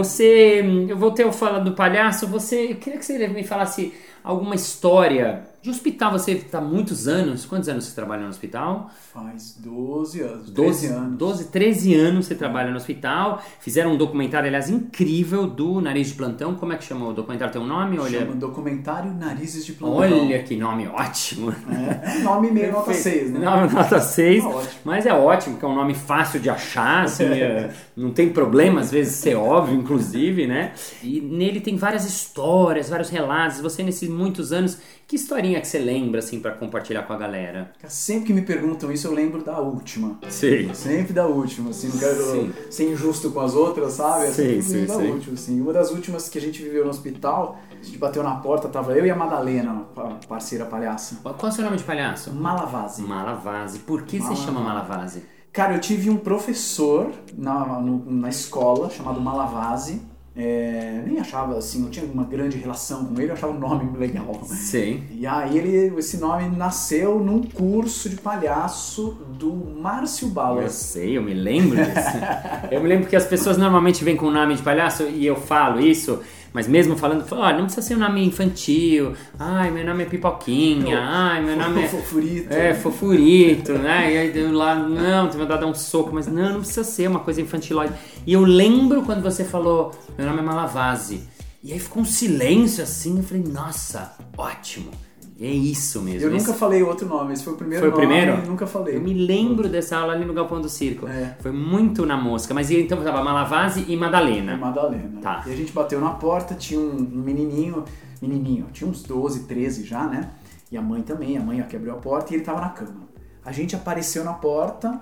Você, 0.04 0.62
eu 0.90 0.98
vou 0.98 1.12
ter 1.12 1.26
o 1.26 1.32
fala 1.32 1.60
do 1.60 1.74
palhaço, 1.74 2.28
você, 2.28 2.72
eu 2.72 2.76
queria 2.78 3.00
que 3.00 3.06
você 3.06 3.28
me 3.28 3.44
falasse 3.44 3.94
alguma 4.24 4.56
história 4.56 5.54
de 5.64 5.70
hospital, 5.70 6.12
você 6.12 6.34
está 6.34 6.60
muitos 6.60 7.08
anos. 7.08 7.46
Quantos 7.46 7.70
anos 7.70 7.86
você 7.86 7.96
trabalha 7.96 8.24
no 8.24 8.28
hospital? 8.28 8.92
Faz 9.14 9.56
12 9.60 10.20
anos. 10.20 10.50
12 10.50 10.88
anos. 10.88 11.18
12, 11.18 11.46
13 11.46 11.96
anos 11.96 12.26
você 12.26 12.36
trabalha 12.36 12.70
no 12.70 12.76
hospital. 12.76 13.42
Fizeram 13.62 13.94
um 13.94 13.98
documentário, 13.98 14.48
aliás, 14.48 14.70
incrível 14.70 15.48
do 15.48 15.80
Nariz 15.80 16.10
de 16.10 16.16
Plantão. 16.16 16.54
Como 16.56 16.74
é 16.74 16.76
que 16.76 16.84
chama 16.84 17.08
o 17.08 17.14
documentário? 17.14 17.54
Tem 17.54 17.62
um 17.62 17.66
nome? 17.66 17.98
Olha... 17.98 18.20
Chama 18.20 18.36
Documentário 18.36 19.14
Narizes 19.14 19.66
de 19.66 19.72
Plantão. 19.72 20.00
Olha 20.00 20.44
que 20.44 20.58
nome 20.58 20.86
ótimo. 20.86 21.56
É, 21.72 22.18
é 22.18 22.20
nome 22.20 22.52
meio 22.52 22.74
nota 22.74 22.94
6, 22.94 23.32
né? 23.32 23.40
Nome 23.40 23.72
nota 23.72 24.02
6. 24.02 24.44
Ah, 24.44 24.64
mas 24.84 25.06
é 25.06 25.14
ótimo, 25.14 25.58
que 25.58 25.64
é 25.64 25.68
um 25.68 25.76
nome 25.76 25.96
fácil 25.96 26.42
de 26.42 26.50
achar, 26.50 27.06
assim, 27.06 27.24
é, 27.24 27.72
não 27.96 28.12
tem 28.12 28.34
problema, 28.34 28.82
às 28.82 28.92
vezes 28.92 29.16
ser 29.16 29.36
óbvio, 29.36 29.76
inclusive, 29.76 30.46
né? 30.46 30.74
E 31.02 31.22
nele 31.22 31.62
tem 31.62 31.78
várias 31.78 32.04
histórias, 32.04 32.90
vários 32.90 33.10
relatos. 33.10 33.62
Você, 33.62 33.82
nesses 33.82 34.10
muitos 34.14 34.54
anos, 34.54 34.78
que 35.08 35.16
historinha 35.16 35.60
que 35.60 35.68
você 35.68 35.80
lembra, 35.80 36.20
assim, 36.20 36.40
para 36.40 36.52
compartilhar 36.52 37.04
com 37.04 37.14
a 37.14 37.18
galera? 37.18 37.74
Sempre 37.88 38.28
que 38.28 38.34
me 38.34 38.42
perguntam 38.42 38.92
isso, 38.92 39.08
eu 39.08 39.14
lembro 39.14 39.44
da 39.44 39.60
última. 39.60 40.20
Sim. 40.30 40.74
Sempre 40.74 41.14
da 41.14 41.26
última, 41.26 41.72
assim, 41.72 41.90
não 41.90 41.98
quero 41.98 42.24
sim. 42.24 42.54
ser 42.70 42.92
injusto 42.92 43.32
com 43.32 43.40
as 43.40 43.54
outras, 43.54 43.94
sabe? 43.94 44.28
Sim, 44.28 44.62
sim, 44.62 44.86
da 44.86 44.96
sim. 44.96 45.12
última, 45.12 45.34
assim. 45.34 45.62
Uma 45.62 45.74
das 45.74 45.92
últimas 45.92 46.30
que 46.30 46.38
a 46.38 46.42
gente 46.42 46.62
viveu 46.62 46.84
no 46.84 46.90
hospital, 46.90 47.60
a 47.72 47.84
gente 47.84 47.98
bateu 47.98 48.24
na 48.24 48.36
porta, 48.36 48.70
tava 48.70 48.94
eu 48.94 49.06
e 49.06 49.12
a 49.12 49.16
Madalena, 49.16 49.86
a 49.96 50.26
parceira 50.28 50.66
palhaça. 50.66 51.20
Qual 51.24 51.36
é 51.42 51.48
o 51.48 51.52
seu 51.52 51.64
nome 51.64 51.78
de 51.78 51.84
palhaço? 51.84 52.32
Malavase. 52.32 53.02
Malavase. 53.02 53.80
Por 53.80 54.04
que 54.04 54.18
Malavase. 54.18 54.42
você 54.42 54.46
chama 54.46 54.62
Malavase? 54.62 55.24
Cara, 55.52 55.76
eu 55.76 55.80
tive 55.80 56.10
um 56.10 56.18
professor 56.18 57.12
na, 57.38 57.80
no, 57.80 58.12
na 58.12 58.30
escola 58.30 58.90
chamado 58.90 59.22
Malavase 59.22 60.02
é, 60.36 61.04
nem 61.06 61.20
achava 61.20 61.58
assim, 61.58 61.80
não 61.80 61.90
tinha 61.90 62.06
uma 62.06 62.24
grande 62.24 62.58
relação 62.58 63.06
com 63.06 63.22
ele, 63.22 63.30
eu 63.30 63.34
achava 63.34 63.54
o 63.54 63.60
nome 63.60 63.92
legal. 63.98 64.42
Sim. 64.46 65.04
E 65.12 65.28
aí 65.28 65.58
ele, 65.58 66.00
esse 66.00 66.18
nome 66.18 66.56
nasceu 66.56 67.20
num 67.20 67.44
curso 67.44 68.10
de 68.10 68.16
palhaço 68.16 69.18
do 69.38 69.54
Márcio 69.54 70.28
Bala. 70.30 70.64
Eu 70.64 70.70
sei, 70.70 71.18
eu 71.18 71.22
me 71.22 71.36
lembro 71.36 71.78
disso. 71.78 72.18
eu 72.72 72.82
me 72.82 72.88
lembro 72.88 73.08
que 73.08 73.16
as 73.16 73.26
pessoas 73.26 73.58
normalmente 73.58 74.04
vêm 74.04 74.16
com 74.16 74.26
o 74.26 74.32
nome 74.32 74.56
de 74.56 74.64
palhaço 74.64 75.04
e 75.04 75.26
eu 75.26 75.36
falo 75.36 75.80
isso. 75.80 76.20
Mas 76.54 76.68
mesmo 76.68 76.96
falando, 76.96 77.26
olha, 77.32 77.58
não 77.58 77.66
precisa 77.66 77.86
ser 77.86 77.96
um 77.96 78.00
nome 78.00 78.24
infantil. 78.24 79.16
Ai, 79.40 79.72
meu 79.72 79.84
nome 79.84 80.04
é 80.04 80.06
Pipoquinha. 80.06 81.00
Ai, 81.00 81.44
meu 81.44 81.58
nome 81.58 81.84
é. 81.84 81.88
Fofurito. 81.90 82.54
É, 82.54 82.74
Fofurito, 82.76 83.74
né? 83.74 84.14
E 84.14 84.18
aí 84.18 84.52
lá, 84.52 84.76
não, 84.76 85.28
tem 85.28 85.40
vontade 85.40 85.60
de 85.60 85.66
dar 85.66 85.72
um 85.72 85.74
soco, 85.74 86.12
mas 86.14 86.28
não, 86.28 86.54
não 86.54 86.60
precisa 86.60 86.84
ser 86.84 87.08
uma 87.08 87.22
coisa 87.22 87.42
infantilóide. 87.42 87.94
E 88.26 88.34
eu 88.34 88.44
lembro 88.44 89.02
quando 89.02 89.24
você 89.24 89.44
falou, 89.44 89.92
meu 90.16 90.28
nome 90.28 90.40
é 90.40 90.44
Malavase. 90.44 91.28
E 91.64 91.74
aí 91.74 91.80
ficou 91.80 92.04
um 92.04 92.06
silêncio 92.06 92.84
assim, 92.84 93.18
eu 93.18 93.24
falei, 93.24 93.44
nossa, 93.44 94.16
ótimo. 94.38 94.92
É 95.40 95.48
isso 95.48 96.02
mesmo. 96.02 96.22
Eu 96.22 96.36
esse... 96.36 96.46
nunca 96.46 96.58
falei 96.58 96.84
outro 96.84 97.08
nome, 97.08 97.34
esse 97.34 97.44
foi 97.44 97.54
o 97.54 97.58
primeiro 97.58 97.82
foi 97.82 97.90
o 97.90 97.92
nome, 97.92 98.06
primeiro? 98.06 98.48
nunca 98.48 98.68
falei. 98.68 98.98
Eu 98.98 99.02
me 99.02 99.14
lembro 99.14 99.68
dessa 99.68 99.98
aula 99.98 100.14
ali 100.14 100.26
no 100.26 100.34
Galpão 100.34 100.62
do 100.62 100.70
Circo. 100.70 101.08
É. 101.08 101.36
Foi 101.40 101.52
muito 101.52 102.06
na 102.06 102.16
mosca. 102.16 102.54
Mas 102.54 102.70
então 102.70 103.02
tava 103.04 103.24
Malavase 103.24 103.86
e 103.88 103.96
Madalena. 103.98 104.54
E 104.54 104.58
Madalena. 104.58 105.22
Tá. 105.22 105.44
E 105.48 105.52
a 105.52 105.56
gente 105.56 105.72
bateu 105.72 106.00
na 106.00 106.12
porta, 106.12 106.54
tinha 106.54 106.80
um, 106.80 106.98
um 106.98 107.22
menininho, 107.22 107.84
menininho, 108.22 108.68
tinha 108.72 108.90
uns 108.90 109.04
12, 109.04 109.46
13 109.46 109.84
já, 109.84 110.06
né? 110.06 110.30
E 110.72 110.78
a 110.78 110.82
mãe 110.82 111.02
também, 111.02 111.38
a 111.38 111.42
mãe 111.42 111.62
ó, 111.62 111.66
que 111.66 111.76
abriu 111.76 111.94
a 111.94 111.98
porta 111.98 112.32
e 112.32 112.38
ele 112.38 112.44
tava 112.44 112.62
na 112.62 112.70
cama. 112.70 113.08
A 113.44 113.52
gente 113.52 113.76
apareceu 113.76 114.24
na 114.24 114.34
porta, 114.34 115.02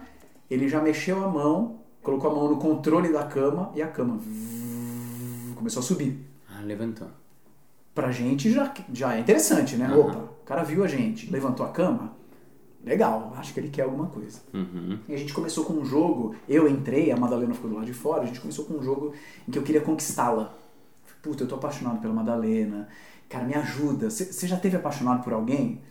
ele 0.50 0.68
já 0.68 0.81
mexeu 0.81 1.24
a 1.24 1.27
mão, 1.27 1.81
colocou 2.01 2.31
a 2.31 2.34
mão 2.34 2.50
no 2.50 2.57
controle 2.57 3.12
da 3.12 3.24
cama 3.24 3.72
e 3.75 3.81
a 3.81 3.88
cama 3.88 4.19
começou 5.56 5.81
a 5.81 5.84
subir. 5.84 6.25
Ah, 6.50 6.62
levantou 6.63 7.21
pra 7.94 8.12
gente 8.12 8.52
já, 8.52 8.74
já 8.94 9.16
é 9.16 9.20
interessante, 9.20 9.76
né? 9.76 9.90
Uhum. 9.90 10.02
Opa, 10.02 10.18
o 10.18 10.46
cara 10.46 10.64
viu 10.64 10.84
a 10.84 10.88
gente, 10.88 11.30
levantou 11.30 11.66
a 11.66 11.70
cama, 11.70 12.14
legal, 12.84 13.34
acho 13.38 13.54
que 13.54 13.60
ele 13.60 13.70
quer 13.70 13.84
alguma 13.84 14.08
coisa. 14.08 14.40
Uhum. 14.54 15.00
E 15.08 15.14
a 15.14 15.18
gente 15.18 15.34
começou 15.34 15.66
com 15.66 15.74
um 15.74 15.86
jogo, 15.86 16.36
eu 16.48 16.68
entrei, 16.68 17.12
a 17.12 17.18
Madalena 17.18 17.54
ficou 17.54 17.70
do 17.70 17.76
lado 17.76 17.86
de 17.86 17.94
fora, 17.94 18.24
a 18.24 18.26
gente 18.26 18.40
começou 18.40 18.66
com 18.66 18.76
um 18.76 18.84
jogo 18.84 19.14
em 19.48 19.52
que 19.52 19.58
eu 19.58 19.64
queria 19.64 19.82
conquistá-la. 19.82 20.54
Puta, 21.22 21.44
eu 21.44 21.48
tô 21.48 21.56
apaixonado 21.56 22.00
pela 22.00 22.14
Madalena, 22.14 22.88
cara, 23.30 23.46
me 23.46 23.54
ajuda. 23.54 24.10
Você 24.10 24.48
já 24.48 24.58
teve 24.58 24.76
apaixonado 24.76 25.24
por 25.24 25.34
alguém? 25.34 25.82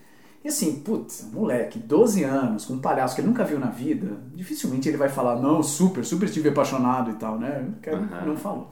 E 0.43 0.49
assim, 0.49 0.81
putz, 0.81 1.29
moleque, 1.33 1.79
12 1.79 2.25
anos, 2.25 2.65
com 2.65 2.73
um 2.73 2.81
palhaço 2.81 3.15
que 3.15 3.21
ele 3.21 3.29
nunca 3.29 3.45
viu 3.45 3.59
na 3.59 3.69
vida, 3.69 4.17
dificilmente 4.35 4.89
ele 4.89 4.97
vai 4.97 5.11
falar, 5.11 5.37
não, 5.37 5.63
super, 5.63 6.05
super 6.05 6.25
estive 6.27 6.49
apaixonado 6.49 7.11
e 7.11 7.15
tal, 7.15 7.39
né? 7.39 7.69
Uhum. 7.87 8.27
Não 8.27 8.37
falou. 8.37 8.71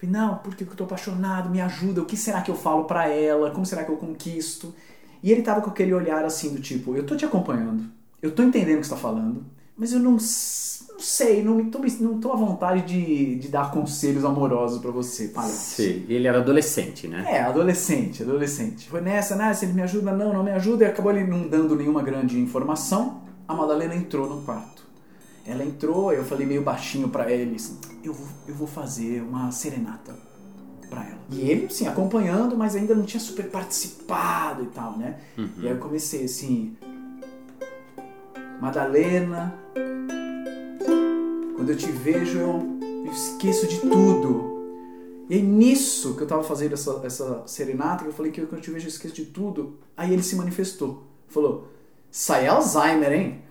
Falei, 0.00 0.16
não, 0.16 0.38
porque 0.38 0.64
eu 0.64 0.68
tô 0.68 0.84
apaixonado, 0.84 1.50
me 1.50 1.60
ajuda, 1.60 2.00
o 2.00 2.06
que 2.06 2.16
será 2.16 2.40
que 2.40 2.50
eu 2.50 2.56
falo 2.56 2.84
para 2.84 3.08
ela, 3.08 3.50
como 3.50 3.66
será 3.66 3.84
que 3.84 3.90
eu 3.90 3.98
conquisto? 3.98 4.74
E 5.22 5.30
ele 5.30 5.42
tava 5.42 5.60
com 5.60 5.68
aquele 5.68 5.92
olhar 5.92 6.24
assim 6.24 6.54
do 6.54 6.60
tipo, 6.60 6.96
eu 6.96 7.04
tô 7.04 7.14
te 7.14 7.26
acompanhando, 7.26 7.84
eu 8.22 8.30
tô 8.30 8.42
entendendo 8.42 8.78
o 8.78 8.80
que 8.80 8.86
você 8.86 8.94
tá 8.94 9.00
falando, 9.00 9.44
mas 9.76 9.92
eu 9.92 9.98
não, 10.00 10.12
não 10.12 10.18
sei, 10.18 11.42
não, 11.42 11.70
tô, 11.70 11.80
não 12.00 12.18
tô 12.18 12.32
à 12.32 12.36
vontade 12.36 12.86
de, 12.86 13.34
de 13.36 13.48
dar 13.48 13.70
conselhos 13.70 14.24
amorosos 14.24 14.80
para 14.80 14.90
você, 14.90 15.28
palhaço. 15.28 15.82
Sim, 15.82 16.06
ele 16.08 16.26
era 16.26 16.38
adolescente, 16.38 17.06
né? 17.06 17.26
É, 17.28 17.42
adolescente, 17.42 18.22
adolescente. 18.22 18.88
Foi 18.88 19.02
nessa, 19.02 19.36
né, 19.36 19.52
se 19.52 19.66
ele 19.66 19.74
me 19.74 19.82
ajuda, 19.82 20.12
não, 20.12 20.32
não 20.32 20.42
me 20.42 20.52
ajuda, 20.52 20.84
e 20.84 20.88
acabou 20.88 21.12
ele 21.12 21.24
não 21.24 21.46
dando 21.46 21.76
nenhuma 21.76 22.02
grande 22.02 22.40
informação, 22.40 23.20
a 23.46 23.54
Madalena 23.54 23.94
entrou 23.94 24.26
no 24.26 24.40
quarto. 24.40 24.88
Ela 25.46 25.64
entrou, 25.64 26.12
eu 26.12 26.24
falei 26.24 26.46
meio 26.46 26.62
baixinho 26.62 27.08
para 27.08 27.30
ele, 27.30 27.56
assim, 27.56 27.78
eu 28.04 28.12
vou, 28.12 28.26
eu 28.46 28.54
vou 28.54 28.66
fazer 28.66 29.22
uma 29.22 29.50
serenata 29.50 30.14
para 30.88 31.04
ela. 31.04 31.20
E 31.30 31.40
ele, 31.40 31.66
assim, 31.66 31.86
acompanhando, 31.86 32.56
mas 32.56 32.74
ainda 32.76 32.94
não 32.94 33.04
tinha 33.04 33.20
super 33.20 33.48
participado 33.48 34.64
e 34.64 34.66
tal, 34.66 34.98
né? 34.98 35.18
Uhum. 35.38 35.48
E 35.58 35.66
aí 35.66 35.72
eu 35.72 35.78
comecei 35.78 36.24
assim, 36.24 36.76
Madalena, 38.60 39.54
quando 41.56 41.70
eu 41.70 41.76
te 41.76 41.90
vejo 41.90 42.38
eu, 42.38 42.78
eu 43.06 43.12
esqueço 43.12 43.66
de 43.66 43.80
tudo. 43.80 44.50
E 45.30 45.34
aí 45.34 45.42
nisso 45.42 46.16
que 46.16 46.22
eu 46.22 46.26
tava 46.26 46.42
fazendo 46.42 46.74
essa, 46.74 47.00
essa 47.04 47.42
serenata, 47.46 48.02
que 48.02 48.10
eu 48.10 48.12
falei 48.12 48.32
que 48.32 48.40
quando 48.40 48.56
eu 48.56 48.60
te 48.60 48.70
vejo 48.70 48.86
eu 48.86 48.90
esqueço 48.90 49.14
de 49.14 49.26
tudo, 49.26 49.78
aí 49.96 50.12
ele 50.12 50.22
se 50.22 50.34
manifestou. 50.34 51.04
Falou, 51.28 51.68
sai 52.10 52.48
Alzheimer, 52.48 53.12
hein? 53.12 53.42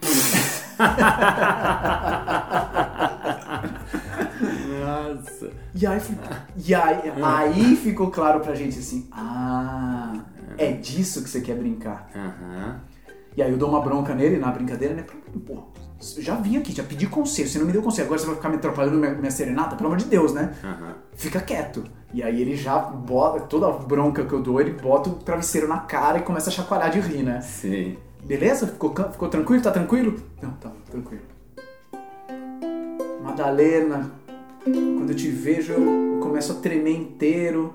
Nossa. 4.80 5.52
E 5.76 5.86
aí, 5.86 6.02
e 6.66 6.74
aí, 6.74 7.14
aí 7.22 7.76
ficou 7.76 8.10
claro 8.10 8.40
pra 8.40 8.56
gente 8.56 8.80
assim: 8.80 9.08
ah, 9.12 10.14
é 10.58 10.72
disso 10.72 11.24
que 11.24 11.30
você 11.30 11.42
quer 11.42 11.56
brincar. 11.56 12.10
Uhum. 12.16 12.76
E 13.36 13.42
aí 13.42 13.52
eu 13.52 13.58
dou 13.58 13.70
uma 13.70 13.82
bronca 13.82 14.14
nele 14.16 14.38
na 14.38 14.52
brincadeira, 14.52 14.94
né? 14.94 15.06
Pô, 15.46 15.64
já 16.18 16.36
vim 16.36 16.58
aqui, 16.58 16.72
já 16.74 16.84
pedi 16.84 17.08
conselho, 17.08 17.48
você 17.48 17.60
não 17.60 17.66
me 17.66 17.72
deu 17.72 17.82
conselho, 17.82 18.06
agora 18.06 18.20
você 18.20 18.26
vai 18.26 18.36
ficar 18.36 18.50
me 18.50 18.56
atrapalhando 18.56 18.98
minha, 18.98 19.14
minha 19.14 19.32
serenata? 19.32 19.76
Pelo 19.76 19.88
amor 19.88 19.98
de 19.98 20.06
Deus, 20.06 20.34
né? 20.34 20.54
Uhum. 20.64 20.94
Fica 21.16 21.40
quieto. 21.40 21.84
E 22.14 22.24
aí 22.24 22.42
ele 22.42 22.56
já 22.56 22.80
bota, 22.80 23.42
toda 23.42 23.68
a 23.68 23.72
bronca 23.72 24.26
que 24.26 24.34
eu 24.34 24.42
dou, 24.42 24.60
ele 24.60 24.72
bota 24.72 25.10
o 25.10 25.14
travesseiro 25.14 25.68
na 25.68 25.80
cara 25.80 26.18
e 26.18 26.22
começa 26.22 26.50
a 26.50 26.54
chacoalhar 26.54 26.90
de 26.90 27.00
rir, 27.00 27.24
né? 27.24 27.42
Sim. 27.42 27.98
Beleza? 28.24 28.68
Ficou, 28.68 28.94
ficou 29.12 29.28
tranquilo? 29.30 29.62
Tá 29.64 29.72
tranquilo? 29.72 30.16
Não, 30.42 30.52
tá 30.52 30.72
tranquilo. 30.90 31.24
Madalena, 33.24 34.12
quando 34.64 35.10
eu 35.10 35.16
te 35.16 35.30
vejo, 35.30 35.74
eu 35.74 36.20
começo 36.22 36.52
a 36.54 36.56
tremer 36.56 36.96
inteiro. 36.96 37.74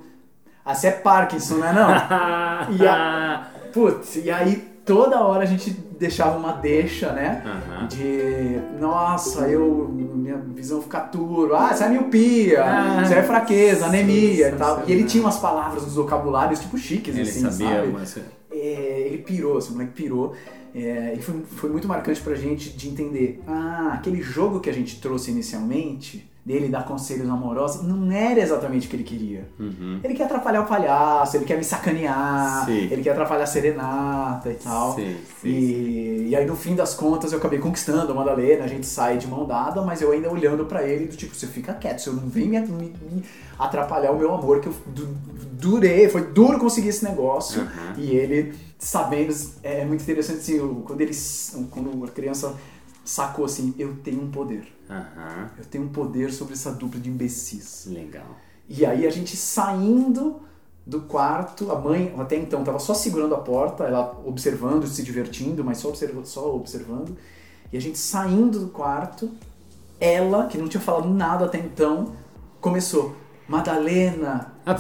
Ah, 0.65 0.75
você 0.75 0.89
é 0.89 0.91
Parkinson, 0.93 1.57
não 1.57 1.67
é 1.67 1.73
não? 2.69 2.77
e, 2.77 2.87
a, 2.87 3.47
putz, 3.73 4.17
e 4.17 4.31
aí 4.31 4.57
toda 4.85 5.21
hora 5.21 5.43
a 5.43 5.47
gente 5.47 5.71
deixava 5.71 6.37
uma 6.39 6.53
deixa, 6.53 7.13
né? 7.13 7.43
Aham. 7.45 7.87
De, 7.89 8.59
nossa, 8.81 9.47
eu, 9.49 9.89
minha 9.93 10.37
visão 10.37 10.81
fica 10.83 11.01
turva, 11.01 11.69
ah, 11.69 11.73
isso 11.73 11.85
é 11.85 11.89
miopia, 11.89 12.65
Ah, 12.65 13.03
isso 13.03 13.13
é 13.13 13.23
fraqueza, 13.23 13.87
anemia 13.87 14.49
e 14.49 14.53
tal. 14.53 14.83
E 14.87 14.93
ele 14.93 15.05
tinha 15.05 15.23
umas 15.23 15.39
palavras, 15.39 15.85
uns 15.85 15.95
vocabulários 15.95 16.61
tipo 16.61 16.77
chiques, 16.79 17.15
Ele 17.15 17.29
assim, 17.29 17.41
sabia, 17.51 17.77
sabe? 17.81 17.89
mas... 17.93 18.19
Ele 19.15 19.23
pirou, 19.23 19.59
esse 19.59 19.71
moleque 19.73 19.93
pirou. 19.93 20.35
É, 20.75 21.15
e 21.17 21.23
foi, 21.23 21.43
foi 21.47 21.71
muito 21.71 21.87
marcante 21.87 22.21
pra 22.21 22.35
gente 22.35 22.71
de 22.71 22.89
entender. 22.89 23.41
Ah, 23.47 23.93
aquele 23.95 24.21
jogo 24.21 24.59
que 24.61 24.69
a 24.69 24.73
gente 24.73 25.01
trouxe 25.01 25.31
inicialmente, 25.31 26.29
dele 26.45 26.69
dar 26.69 26.85
conselhos 26.85 27.27
amorosos, 27.31 27.83
não 27.87 28.11
era 28.13 28.39
exatamente 28.41 28.87
o 28.87 28.91
que 28.91 28.97
ele 28.97 29.03
queria. 29.05 29.49
Uhum. 29.59 30.01
Ele 30.05 30.13
quer 30.15 30.25
atrapalhar 30.25 30.61
o 30.63 30.67
palhaço, 30.67 31.37
ele 31.39 31.45
quer 31.47 31.57
me 31.57 31.65
sacanear, 31.65 32.67
Sim. 32.67 32.89
ele 32.91 33.03
quer 33.03 33.11
atrapalhar 33.13 33.45
a 33.45 33.47
serenata 33.47 34.51
e 34.51 34.55
tal. 34.57 34.95
Sim, 34.95 35.17
sim, 35.41 35.49
E, 35.49 36.27
e 36.31 36.37
aí 36.37 36.45
no 36.45 36.55
fim 36.57 36.75
das 36.75 36.93
contas 36.93 37.33
eu 37.33 37.39
acabei 37.39 37.59
conquistando 37.61 38.11
a 38.13 38.15
Madalena, 38.15 38.65
a 38.65 38.69
gente 38.69 38.85
sai 38.87 39.17
de 39.17 39.27
mão 39.27 39.47
dada, 39.47 39.81
mas 39.81 40.03
eu 40.03 40.11
ainda 40.13 40.31
olhando 40.31 40.67
pra 40.67 40.83
ele 40.87 41.07
do 41.07 41.17
tipo, 41.17 41.35
você 41.35 41.47
fica 41.47 41.73
quieto, 41.73 42.01
você 42.01 42.11
não 42.11 42.29
vem 42.29 42.49
me, 42.49 42.61
me- 42.61 42.93
me 43.11 43.23
atrapalhar 43.59 44.11
o 44.11 44.19
meu 44.19 44.35
amor, 44.35 44.61
que 44.61 44.67
eu 44.67 44.75
du- 44.89 45.17
durei, 45.53 46.11
foi 46.11 46.27
duro 46.27 46.59
conseguir 46.59 46.89
esse 46.89 47.05
negócio. 47.05 47.63
Aham. 47.63 47.95
E 47.97 48.11
ele 48.11 48.53
sabendo, 48.85 49.35
é 49.63 49.83
muito 49.85 50.03
interessante 50.03 50.41
assim, 50.41 50.83
quando 50.85 51.01
ele 51.01 51.17
quando 51.71 52.05
a 52.05 52.09
criança 52.09 52.55
sacou 53.03 53.47
assim, 53.47 53.75
eu 53.79 53.97
tenho 53.97 54.23
um 54.23 54.31
poder. 54.31 54.71
Aham. 54.91 55.51
Eu 55.57 55.65
tenho 55.65 55.85
um 55.85 55.89
poder 55.89 56.31
sobre 56.31 56.53
essa 56.53 56.71
dupla 56.71 57.01
de 57.01 57.09
imbecis. 57.09 57.87
Legal. 57.87 58.37
E 58.69 58.85
aí 58.85 59.07
a 59.07 59.11
gente 59.11 59.39
saindo 59.39 60.43
do 60.87 61.01
quarto, 61.01 61.73
a 61.73 61.81
mãe 61.81 62.15
até 62.19 62.37
então 62.37 62.61
estava 62.61 62.79
só 62.79 62.93
segurando 62.93 63.35
a 63.35 63.39
porta, 63.39 63.85
ela 63.85 64.21
observando, 64.27 64.87
se 64.87 65.03
divertindo, 65.03 65.65
mas 65.65 65.79
só 65.79 65.89
observando, 65.89 66.27
só 66.27 66.55
observando. 66.55 67.17
E 67.73 67.79
a 67.79 67.81
gente 67.81 67.99
saindo 67.99 68.61
do 68.61 68.69
quarto, 68.69 69.31
ela, 69.99 70.47
que 70.47 70.59
não 70.59 70.69
tinha 70.69 70.81
falado 70.81 71.09
nada 71.09 71.47
até 71.47 71.59
então, 71.59 72.13
começou: 72.61 73.17
Madalena, 73.49 74.53
Ah, 74.67 74.77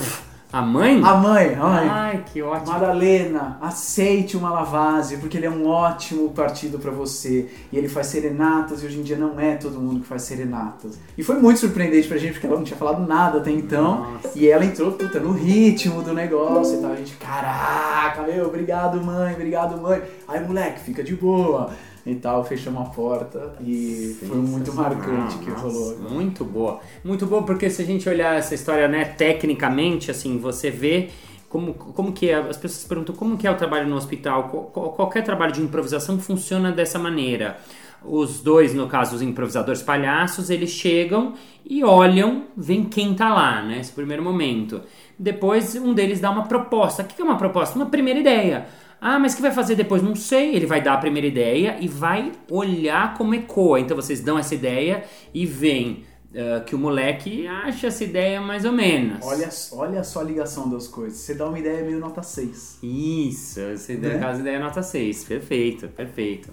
a 0.54 0.62
mãe? 0.62 1.02
a 1.02 1.14
mãe, 1.14 1.54
a 1.56 1.64
mãe. 1.64 1.88
Ai, 1.88 2.24
que 2.32 2.40
ótimo. 2.40 2.72
Madalena, 2.72 3.58
aceite 3.60 4.36
o 4.36 4.40
Malavase, 4.40 5.16
porque 5.16 5.36
ele 5.36 5.46
é 5.46 5.50
um 5.50 5.66
ótimo 5.66 6.30
partido 6.30 6.78
pra 6.78 6.92
você. 6.92 7.48
E 7.72 7.76
ele 7.76 7.88
faz 7.88 8.06
serenatas, 8.06 8.80
e 8.80 8.86
hoje 8.86 9.00
em 9.00 9.02
dia 9.02 9.16
não 9.16 9.40
é 9.40 9.56
todo 9.56 9.80
mundo 9.80 10.02
que 10.02 10.06
faz 10.06 10.22
serenatas. 10.22 10.96
E 11.18 11.24
foi 11.24 11.40
muito 11.40 11.58
surpreendente 11.58 12.06
pra 12.06 12.18
gente, 12.18 12.34
porque 12.34 12.46
ela 12.46 12.56
não 12.56 12.62
tinha 12.62 12.78
falado 12.78 13.04
nada 13.04 13.38
até 13.38 13.50
então. 13.50 14.12
Nossa. 14.12 14.38
E 14.38 14.48
ela 14.48 14.64
entrou, 14.64 14.92
puta, 14.92 15.18
no 15.18 15.32
ritmo 15.32 16.02
do 16.02 16.14
negócio 16.14 16.78
e 16.78 16.80
tal. 16.80 16.92
A 16.92 16.96
gente, 16.96 17.16
caraca, 17.16 18.22
meu, 18.22 18.46
obrigado 18.46 19.02
mãe, 19.02 19.34
obrigado 19.34 19.76
mãe. 19.82 20.02
Aí, 20.28 20.38
moleque, 20.46 20.78
fica 20.78 21.02
de 21.02 21.16
boa. 21.16 21.70
E 22.06 22.14
tal, 22.16 22.44
fechamos 22.44 22.82
a 22.82 22.90
porta 22.90 23.54
e 23.62 24.14
foi 24.20 24.36
muito 24.36 24.74
marcante 24.74 25.38
que 25.38 25.50
rolou. 25.50 25.98
Muito 26.10 26.44
boa. 26.44 26.80
Muito 27.02 27.24
boa 27.26 27.42
porque 27.42 27.70
se 27.70 27.80
a 27.80 27.84
gente 27.84 28.06
olhar 28.08 28.36
essa 28.38 28.54
história, 28.54 28.86
né, 28.86 29.04
tecnicamente, 29.06 30.10
assim, 30.10 30.36
você 30.38 30.70
vê 30.70 31.08
como, 31.48 31.72
como 31.72 32.12
que 32.12 32.28
é, 32.28 32.34
as 32.34 32.58
pessoas 32.58 32.84
perguntam 32.84 33.14
como 33.14 33.38
que 33.38 33.46
é 33.46 33.50
o 33.50 33.56
trabalho 33.56 33.88
no 33.88 33.96
hospital. 33.96 34.48
Qual- 34.50 34.64
qual- 34.64 34.92
Qualquer 34.92 35.24
trabalho 35.24 35.52
de 35.52 35.62
improvisação 35.62 36.18
funciona 36.18 36.70
dessa 36.70 36.98
maneira. 36.98 37.56
Os 38.06 38.40
dois, 38.40 38.74
no 38.74 38.86
caso, 38.86 39.16
os 39.16 39.22
improvisadores 39.22 39.80
palhaços, 39.80 40.50
eles 40.50 40.68
chegam 40.68 41.32
e 41.64 41.82
olham, 41.82 42.44
vem 42.54 42.84
quem 42.84 43.14
tá 43.14 43.32
lá, 43.32 43.62
né? 43.62 43.78
Esse 43.80 43.92
primeiro 43.92 44.22
momento. 44.22 44.82
Depois, 45.18 45.74
um 45.76 45.94
deles 45.94 46.20
dá 46.20 46.30
uma 46.30 46.42
proposta. 46.44 47.02
O 47.02 47.06
que 47.06 47.14
que 47.14 47.22
é 47.22 47.24
uma 47.24 47.38
proposta? 47.38 47.76
Uma 47.76 47.86
primeira 47.86 48.20
ideia. 48.20 48.66
Ah, 49.06 49.18
mas 49.18 49.34
o 49.34 49.36
que 49.36 49.42
vai 49.42 49.52
fazer 49.52 49.74
depois? 49.74 50.02
Não 50.02 50.14
sei. 50.16 50.54
Ele 50.56 50.64
vai 50.64 50.80
dar 50.80 50.94
a 50.94 50.96
primeira 50.96 51.26
ideia 51.26 51.76
e 51.78 51.86
vai 51.86 52.32
olhar 52.50 53.12
como 53.18 53.34
ecoa. 53.34 53.78
Então 53.78 53.94
vocês 53.94 54.20
dão 54.20 54.38
essa 54.38 54.54
ideia 54.54 55.04
e 55.34 55.44
veem 55.44 56.04
ah, 56.34 56.60
que 56.60 56.74
o 56.74 56.78
moleque 56.78 57.46
acha 57.46 57.88
essa 57.88 58.02
ideia 58.02 58.40
mais 58.40 58.64
ou 58.64 58.72
menos. 58.72 59.18
Olha, 59.22 59.50
olha 59.72 60.02
só 60.02 60.20
a 60.20 60.24
ligação 60.24 60.70
das 60.70 60.88
coisas. 60.88 61.18
Você 61.18 61.34
dá 61.34 61.46
uma 61.46 61.58
ideia 61.58 61.84
meio 61.84 62.00
nota 62.00 62.22
6. 62.22 62.78
Isso, 62.82 63.60
essa 63.60 63.92
ideia, 63.92 64.14
Né? 64.14 64.18
aquelas 64.20 64.38
ideias 64.40 64.60
nota 64.62 64.82
6. 64.82 65.24
Perfeito, 65.24 65.88
perfeito. 65.88 66.48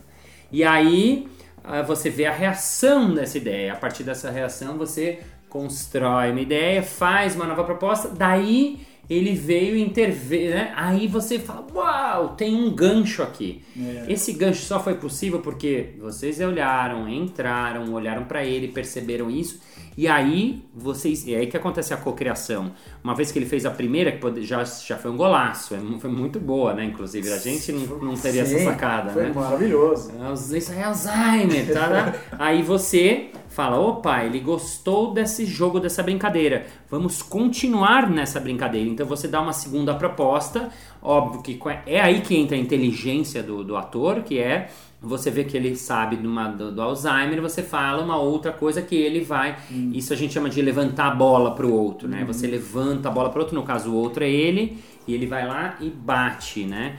E 0.51 0.61
aí 0.61 1.27
ah, 1.63 1.81
você 1.83 2.09
vê 2.09 2.25
a 2.25 2.33
reação 2.33 3.13
dessa 3.13 3.37
ideia. 3.37 3.71
A 3.71 3.77
partir 3.77 4.03
dessa 4.03 4.29
reação 4.29 4.77
você 4.77 5.19
constrói 5.47 6.31
uma 6.31 6.41
ideia, 6.41 6.83
faz 6.83 7.33
uma 7.35 7.45
nova 7.45 7.63
proposta, 7.63 8.09
daí 8.09 8.79
ele 9.13 9.33
veio 9.35 9.77
intervir, 9.77 10.51
né? 10.51 10.71
Aí 10.75 11.07
você 11.07 11.37
fala, 11.37 11.65
uau, 11.73 12.29
tem 12.29 12.55
um 12.55 12.69
gancho 12.73 13.21
aqui. 13.21 13.61
É. 13.77 14.05
Esse 14.07 14.31
gancho 14.33 14.61
só 14.63 14.79
foi 14.81 14.95
possível 14.95 15.39
porque 15.39 15.89
vocês 15.99 16.39
olharam, 16.39 17.09
entraram, 17.09 17.91
olharam 17.93 18.23
pra 18.23 18.45
ele, 18.45 18.69
perceberam 18.69 19.29
isso. 19.29 19.59
E 19.97 20.07
aí 20.07 20.63
vocês, 20.73 21.27
é 21.27 21.35
aí 21.35 21.47
que 21.47 21.57
acontece 21.57 21.93
a 21.93 21.97
cocriação. 21.97 22.71
Uma 23.03 23.13
vez 23.13 23.29
que 23.31 23.37
ele 23.37 23.45
fez 23.45 23.65
a 23.65 23.71
primeira, 23.71 24.13
que 24.13 24.41
já, 24.43 24.63
já 24.63 24.95
foi 24.97 25.11
um 25.11 25.17
golaço, 25.17 25.75
é 25.75 25.79
foi 25.99 26.09
muito 26.09 26.39
boa, 26.39 26.73
né? 26.73 26.85
Inclusive 26.85 27.29
a 27.33 27.37
gente 27.37 27.73
não, 27.73 27.97
não 27.97 28.13
teria 28.15 28.43
essa 28.43 28.57
Sim, 28.57 28.63
sacada, 28.63 29.11
Foi 29.11 29.23
né? 29.23 29.31
maravilhoso. 29.35 30.13
Alz- 30.21 30.51
Isso 30.51 30.71
é 30.71 30.83
Alzheimer, 30.83 31.73
tá? 31.73 31.87
né? 31.89 32.15
Aí 32.39 32.63
você 32.63 33.31
fala, 33.51 33.79
opa, 33.79 34.23
ele 34.23 34.39
gostou 34.39 35.13
desse 35.13 35.45
jogo, 35.45 35.79
dessa 35.79 36.01
brincadeira. 36.01 36.65
Vamos 36.89 37.21
continuar 37.21 38.09
nessa 38.09 38.39
brincadeira. 38.39 38.89
Então 38.89 39.05
você 39.05 39.27
dá 39.27 39.41
uma 39.41 39.53
segunda 39.53 39.93
proposta. 39.93 40.69
Óbvio 41.01 41.41
que 41.41 41.59
é 41.85 41.99
aí 41.99 42.21
que 42.21 42.35
entra 42.35 42.55
a 42.55 42.59
inteligência 42.59 43.43
do, 43.43 43.63
do 43.63 43.75
ator, 43.75 44.21
que 44.23 44.39
é 44.39 44.69
você 45.03 45.31
vê 45.31 45.43
que 45.43 45.57
ele 45.57 45.75
sabe 45.75 46.15
uma- 46.15 46.47
do, 46.47 46.71
do 46.71 46.79
Alzheimer, 46.81 47.41
você 47.41 47.63
fala 47.63 48.03
uma 48.03 48.17
outra 48.17 48.51
coisa 48.51 48.83
que 48.83 48.95
ele 48.95 49.21
vai. 49.21 49.57
Isso 49.93 50.13
a 50.13 50.15
gente 50.15 50.31
chama 50.33 50.47
de 50.49 50.61
levantar 50.61 51.07
a 51.07 51.15
bola 51.15 51.55
pro 51.55 51.73
outro, 51.73 52.07
né? 52.07 52.23
Você 52.27 52.45
levanta 52.45 53.09
a 53.09 53.11
bola 53.11 53.29
pro 53.31 53.41
outro, 53.41 53.55
no 53.55 53.63
caso 53.63 53.89
o 53.91 53.95
outro 53.95 54.23
é 54.23 54.29
ele, 54.29 54.77
e 55.07 55.13
ele 55.15 55.25
vai 55.25 55.47
lá 55.47 55.75
e 55.81 55.89
bate, 55.89 56.65
né? 56.65 56.97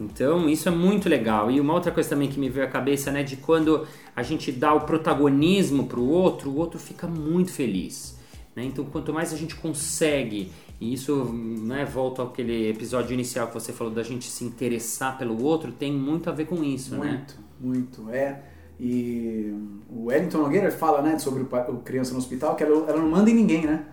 Então, 0.00 0.48
isso 0.48 0.68
é 0.68 0.72
muito 0.72 1.08
legal. 1.08 1.50
E 1.50 1.60
uma 1.60 1.72
outra 1.72 1.92
coisa 1.92 2.08
também 2.10 2.28
que 2.28 2.38
me 2.38 2.48
veio 2.48 2.66
à 2.66 2.68
cabeça, 2.68 3.10
né, 3.10 3.22
de 3.22 3.36
quando 3.36 3.86
a 4.14 4.22
gente 4.22 4.50
dá 4.50 4.74
o 4.74 4.80
protagonismo 4.80 5.86
pro 5.86 6.02
outro, 6.02 6.50
o 6.50 6.56
outro 6.56 6.78
fica 6.78 7.06
muito 7.06 7.52
feliz. 7.52 8.18
Né? 8.54 8.64
Então, 8.64 8.84
quanto 8.84 9.12
mais 9.12 9.32
a 9.32 9.36
gente 9.36 9.54
consegue, 9.54 10.50
e 10.80 10.92
isso, 10.92 11.24
né, 11.32 11.84
volta 11.84 12.22
àquele 12.22 12.68
episódio 12.68 13.14
inicial 13.14 13.48
que 13.48 13.54
você 13.54 13.72
falou 13.72 13.92
da 13.92 14.02
gente 14.02 14.26
se 14.26 14.44
interessar 14.44 15.16
pelo 15.18 15.42
outro, 15.42 15.72
tem 15.72 15.92
muito 15.92 16.28
a 16.28 16.32
ver 16.32 16.46
com 16.46 16.62
isso, 16.62 16.96
né? 16.96 17.24
Muito, 17.26 17.36
muito. 17.60 18.10
É. 18.10 18.42
E 18.78 19.54
o 19.88 20.06
Wellington 20.06 20.38
Nogueira 20.38 20.70
fala, 20.70 21.00
né, 21.00 21.18
sobre 21.18 21.42
o, 21.42 21.72
o 21.72 21.78
criança 21.78 22.12
no 22.12 22.18
hospital, 22.18 22.56
que 22.56 22.64
ela, 22.64 22.90
ela 22.90 22.98
não 23.00 23.08
manda 23.08 23.30
em 23.30 23.34
ninguém, 23.34 23.66
né? 23.66 23.86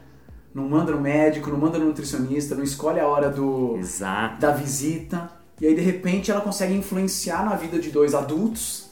Não 0.53 0.67
manda 0.67 0.91
no 0.91 1.00
médico, 1.00 1.50
não 1.50 1.58
manda 1.58 1.79
no 1.79 1.86
nutricionista, 1.86 2.55
não 2.55 2.63
escolhe 2.63 3.00
a 3.00 3.08
hora 3.08 3.29
do, 3.29 3.77
Exato. 3.77 4.41
da 4.41 4.51
visita. 4.51 5.40
E 5.62 5.68
aí, 5.68 5.75
de 5.75 5.82
repente, 5.82 6.32
ela 6.32 6.41
consegue 6.41 6.74
influenciar 6.74 7.46
na 7.46 7.56
vida 7.56 7.77
de 7.77 7.91
dois 7.91 8.15
adultos, 8.15 8.89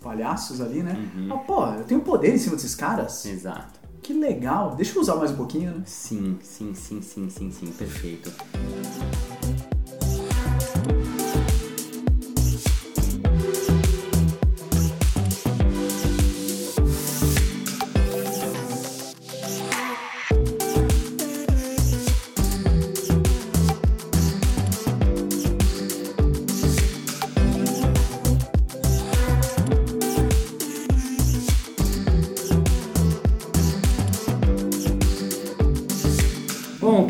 palhaços 0.00 0.60
ali, 0.60 0.80
né? 0.80 0.96
Ah, 1.28 1.36
pô, 1.36 1.66
eu 1.66 1.82
tenho 1.82 2.00
poder 2.00 2.32
em 2.32 2.38
cima 2.38 2.54
desses 2.54 2.76
caras? 2.76 3.26
Exato. 3.26 3.80
Que 4.00 4.12
legal. 4.12 4.76
Deixa 4.76 4.96
eu 4.96 5.02
usar 5.02 5.16
mais 5.16 5.32
um 5.32 5.36
pouquinho, 5.36 5.72
né? 5.72 5.82
Sim, 5.84 6.38
sim, 6.40 6.74
sim, 6.74 7.02
sim, 7.02 7.28
sim, 7.28 7.50
sim, 7.50 7.66
perfeito. 7.72 8.30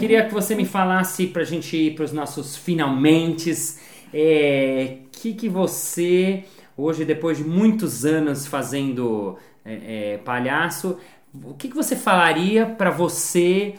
Queria 0.02 0.26
que 0.26 0.34
você 0.34 0.56
me 0.56 0.64
falasse 0.64 1.28
pra 1.28 1.44
gente 1.44 1.76
ir 1.76 1.94
pros 1.94 2.12
nossos 2.12 2.56
finalmentes. 2.56 3.78
É, 4.12 4.96
que 5.12 5.32
que 5.32 5.48
você, 5.48 6.42
hoje, 6.76 7.04
depois 7.04 7.38
de 7.38 7.44
muitos 7.44 8.04
anos 8.04 8.44
fazendo 8.44 9.38
é, 9.64 10.14
é, 10.14 10.18
palhaço, 10.18 10.98
o 11.32 11.54
que, 11.54 11.68
que 11.68 11.76
você 11.76 11.94
falaria 11.94 12.66
pra 12.66 12.90
você 12.90 13.76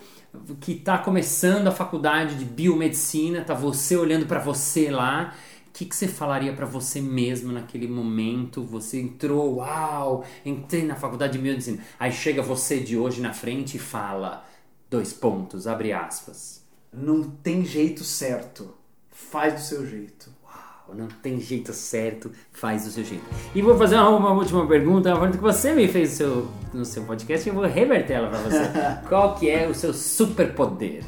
que 0.62 0.76
tá 0.76 0.98
começando 0.98 1.68
a 1.68 1.72
faculdade 1.72 2.36
de 2.36 2.46
biomedicina, 2.46 3.42
tá 3.42 3.54
você 3.54 3.98
olhando 3.98 4.26
pra 4.26 4.40
você 4.40 4.90
lá, 4.90 5.36
o 5.68 5.74
que, 5.74 5.84
que 5.84 5.94
você 5.96 6.08
falaria 6.08 6.54
pra 6.54 6.66
você 6.66 7.02
mesmo 7.02 7.52
naquele 7.52 7.88
momento? 7.88 8.64
Você 8.64 9.02
entrou, 9.02 9.58
uau, 9.58 10.24
entrei 10.46 10.84
na 10.84 10.96
faculdade 10.96 11.34
de 11.34 11.40
biomedicina. 11.40 11.84
Aí 12.00 12.14
chega 12.14 12.42
você 12.42 12.80
de 12.80 12.96
hoje 12.98 13.20
na 13.20 13.34
frente 13.34 13.76
e 13.76 13.80
fala: 13.80 14.53
Dois 14.94 15.12
pontos, 15.12 15.66
abre 15.66 15.92
aspas. 15.92 16.64
Não 16.94 17.24
tem 17.24 17.66
jeito 17.66 18.04
certo. 18.04 18.76
Faz 19.10 19.56
do 19.56 19.60
seu 19.60 19.88
jeito. 19.88 20.30
Uau, 20.44 20.96
não 20.96 21.08
tem 21.08 21.42
jeito 21.42 21.74
certo, 21.74 22.32
faz 22.52 22.86
do 22.86 22.92
seu 22.92 23.04
jeito. 23.04 23.24
E 23.56 23.62
vou 23.64 23.76
fazer 23.76 23.96
uma, 23.96 24.10
uma 24.10 24.32
última 24.34 24.68
pergunta, 24.68 25.10
uma 25.10 25.22
pergunta 25.22 25.40
que 25.40 25.44
você 25.44 25.74
me 25.74 25.88
fez 25.88 26.12
no 26.12 26.16
seu, 26.16 26.48
no 26.76 26.86
seu 26.86 27.04
podcast 27.06 27.50
e 27.50 27.50
eu 27.50 27.56
vou 27.56 27.66
reverter 27.66 28.14
ela 28.14 28.30
pra 28.30 28.38
você. 28.38 28.70
Qual 29.10 29.34
que 29.34 29.50
é 29.50 29.68
o 29.68 29.74
seu 29.74 29.96
superpoder? 29.96 31.04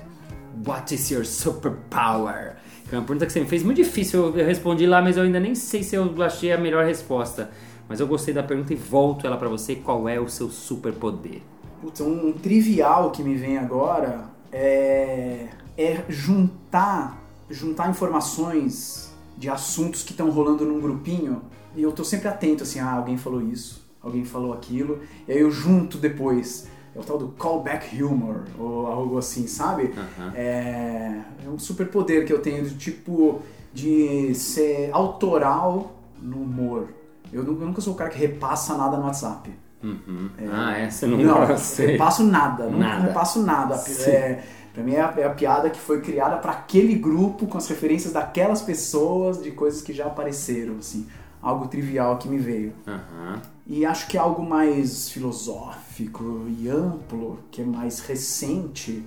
What 0.66 0.96
is 0.96 1.12
your 1.12 1.24
superpower? 1.24 2.56
Que 2.90 2.96
é 2.96 2.98
uma 2.98 3.06
pergunta 3.06 3.28
que 3.28 3.34
você 3.34 3.42
me 3.42 3.46
fez 3.46 3.62
muito 3.62 3.78
difícil, 3.78 4.36
eu 4.36 4.46
respondi 4.48 4.88
lá, 4.88 5.00
mas 5.00 5.16
eu 5.16 5.22
ainda 5.22 5.40
nem 5.40 5.54
sei 5.54 5.84
se 5.84 5.96
eu 5.96 6.24
achei 6.24 6.52
a 6.52 6.58
melhor 6.58 6.84
resposta. 6.86 7.52
Mas 7.88 8.00
eu 8.00 8.08
gostei 8.08 8.34
da 8.34 8.42
pergunta 8.42 8.74
e 8.74 8.76
volto 8.76 9.28
ela 9.28 9.38
pra 9.38 9.48
você. 9.48 9.76
Qual 9.76 10.10
é 10.10 10.20
o 10.20 10.28
seu 10.28 10.50
superpoder? 10.50 11.44
Putz, 11.82 12.02
um, 12.02 12.28
um 12.30 12.34
trivial 12.34 13.12
que 13.12 13.22
me 13.24 13.36
vem 13.36 13.58
agora 13.58 14.26
é, 14.52 15.48
é 15.78 16.04
juntar, 16.10 17.22
juntar 17.50 17.90
informações 17.90 19.14
de 19.38 19.50
assuntos 19.50 20.04
que 20.04 20.12
estão 20.12 20.30
rolando 20.30 20.66
num 20.66 20.80
grupinho 20.80 21.42
e 21.76 21.82
eu 21.82 21.92
tô 21.92 22.04
sempre 22.04 22.28
atento 22.28 22.64
assim, 22.64 22.80
ah, 22.80 22.94
alguém 22.94 23.18
falou 23.18 23.42
isso, 23.42 23.86
alguém 24.02 24.24
falou 24.24 24.54
aquilo, 24.54 25.00
e 25.28 25.32
aí 25.34 25.40
eu 25.40 25.52
junto 25.52 25.98
depois. 25.98 26.68
É 26.96 27.00
o 27.00 27.04
tal 27.04 27.18
do 27.18 27.28
callback 27.28 28.02
humor, 28.02 28.46
ou 28.58 28.88
algo 28.88 29.18
assim, 29.18 29.48
sabe? 29.48 29.94
Aham. 29.98 30.32
É, 30.34 31.22
é 31.46 31.50
um 31.50 31.60
superpoder 31.60 32.26
que 32.26 32.32
eu 32.32 32.40
tenho, 32.40 32.64
do 32.64 32.74
tipo, 32.78 33.42
de 33.74 34.34
ser 34.34 34.92
autoral 34.94 35.92
no 36.22 36.38
humor. 36.38 36.88
Eu 37.34 37.44
nu- 37.44 37.60
eu 37.60 37.68
nunca 37.68 37.82
sou 37.82 37.92
o 37.92 37.98
cara 37.98 38.10
que 38.10 38.18
repassa 38.18 38.78
nada 38.78 38.96
no 38.96 39.04
WhatsApp. 39.04 39.52
Uhum. 39.84 40.30
Ah, 40.52 40.78
é? 40.78 40.90
Você 40.90 41.06
não, 41.06 41.18
Não, 41.18 41.46
repasso 41.46 42.24
nada, 42.24 42.70
Nada. 42.70 43.04
repasso 43.08 43.42
nada. 43.44 43.76
É, 44.08 44.44
pra 44.74 44.84
mim 44.84 44.94
é 44.94 45.02
a, 45.02 45.14
é 45.18 45.24
a 45.26 45.30
piada 45.30 45.70
que 45.70 45.80
foi 45.80 46.02
criada 46.02 46.38
para 46.38 46.52
aquele 46.52 46.96
grupo, 46.96 47.46
com 47.48 47.58
as 47.58 47.68
referências 47.68 48.14
daquelas 48.14 48.62
pessoas, 48.62 49.42
de 49.42 49.52
coisas 49.52 49.82
que 49.82 49.94
já 49.94 50.06
apareceram, 50.08 50.78
assim. 50.78 51.08
Algo 51.42 51.68
trivial 51.68 52.18
que 52.18 52.28
me 52.28 52.38
veio. 52.40 52.74
Aham. 52.88 53.42
E 53.68 53.86
acho 53.86 54.08
que 54.08 54.18
é 54.18 54.20
algo 54.20 54.44
mais 54.44 55.10
filosófico 55.10 56.46
e 56.48 56.70
amplo, 56.70 57.40
que 57.52 57.62
é 57.62 57.66
mais 57.66 58.00
recente, 58.00 59.04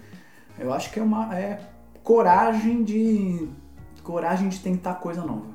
eu 0.59 0.73
acho 0.73 0.91
que 0.93 0.99
é 0.99 1.03
uma 1.03 1.37
é 1.37 1.61
coragem 2.03 2.83
de 2.83 3.49
coragem 4.03 4.49
de 4.49 4.59
tentar 4.61 4.95
coisa 4.95 5.23
nova. 5.23 5.47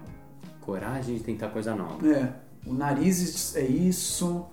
Coragem 0.61 1.15
de 1.17 1.23
tentar 1.23 1.49
coisa 1.49 1.75
nova. 1.75 2.07
É, 2.07 2.29
o 2.65 2.73
nariz 2.73 3.55
é 3.55 3.61
isso, 3.63 4.45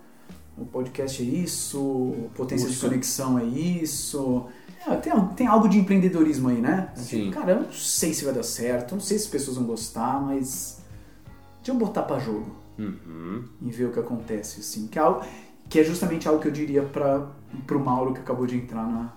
o 0.61 0.67
podcast 0.67 1.23
é 1.23 1.25
isso, 1.25 2.15
potência 2.35 2.69
de 2.69 2.77
conexão 2.77 3.39
é 3.39 3.45
isso. 3.45 4.47
É, 4.87 4.95
tem, 4.97 5.13
tem 5.37 5.47
algo 5.47 5.69
de 5.69 5.79
empreendedorismo 5.79 6.49
aí, 6.49 6.61
né? 6.61 6.91
Sim. 6.95 7.31
Cara, 7.31 7.53
eu 7.53 7.63
não 7.63 7.73
sei 7.73 8.15
se 8.15 8.25
vai 8.25 8.33
dar 8.33 8.43
certo, 8.43 8.93
não 8.95 9.01
sei 9.01 9.19
se 9.19 9.25
as 9.25 9.31
pessoas 9.31 9.57
vão 9.57 9.67
gostar, 9.67 10.21
mas 10.23 10.81
deixa 11.59 11.73
eu 11.73 11.75
botar 11.75 12.03
pra 12.03 12.19
jogo 12.19 12.59
Uhum. 12.79 13.45
e 13.61 13.71
ver 13.71 13.87
o 13.87 13.93
que 13.93 14.01
acontece, 14.01 14.61
assim. 14.61 14.87
Que 14.87 14.99
é, 14.99 15.03
algo, 15.03 15.23
que 15.69 15.79
é 15.79 15.85
justamente 15.85 16.27
algo 16.27 16.41
que 16.41 16.49
eu 16.49 16.53
diria 16.53 16.83
para 16.83 17.27
pro 17.67 17.79
Mauro 17.79 18.15
que 18.15 18.21
acabou 18.21 18.47
de 18.47 18.57
entrar 18.57 18.87
na, 18.87 19.13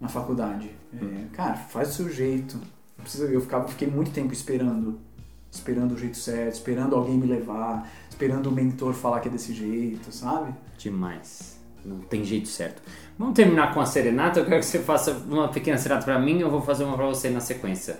na 0.00 0.08
faculdade. 0.08 0.70
É, 0.94 1.24
cara, 1.32 1.54
faz 1.54 1.88
do 1.88 1.94
seu 1.94 2.10
jeito. 2.10 2.56
Não 2.96 3.02
precisa, 3.02 3.24
eu 3.26 3.40
ficava, 3.40 3.66
fiquei 3.68 3.88
muito 3.88 4.10
tempo 4.12 4.32
esperando. 4.32 5.00
Esperando 5.50 5.92
o 5.92 5.98
jeito 5.98 6.16
certo, 6.16 6.54
esperando 6.54 6.94
alguém 6.94 7.16
me 7.16 7.26
levar, 7.26 7.90
esperando 8.18 8.48
o 8.48 8.52
mentor 8.52 8.92
falar 8.94 9.20
que 9.20 9.28
é 9.28 9.30
desse 9.30 9.54
jeito, 9.54 10.10
sabe? 10.10 10.52
Demais. 10.76 11.56
Não 11.84 12.00
tem 12.00 12.24
jeito 12.24 12.48
certo. 12.48 12.82
Vamos 13.16 13.34
terminar 13.34 13.72
com 13.72 13.80
a 13.80 13.86
serenata. 13.86 14.40
Eu 14.40 14.44
quero 14.44 14.58
que 14.58 14.66
você 14.66 14.80
faça 14.80 15.12
uma 15.28 15.46
pequena 15.46 15.78
serenata 15.78 16.04
pra 16.04 16.18
mim. 16.18 16.40
Eu 16.40 16.50
vou 16.50 16.60
fazer 16.60 16.82
uma 16.82 16.96
pra 16.96 17.06
você 17.06 17.30
na 17.30 17.38
sequência. 17.38 17.96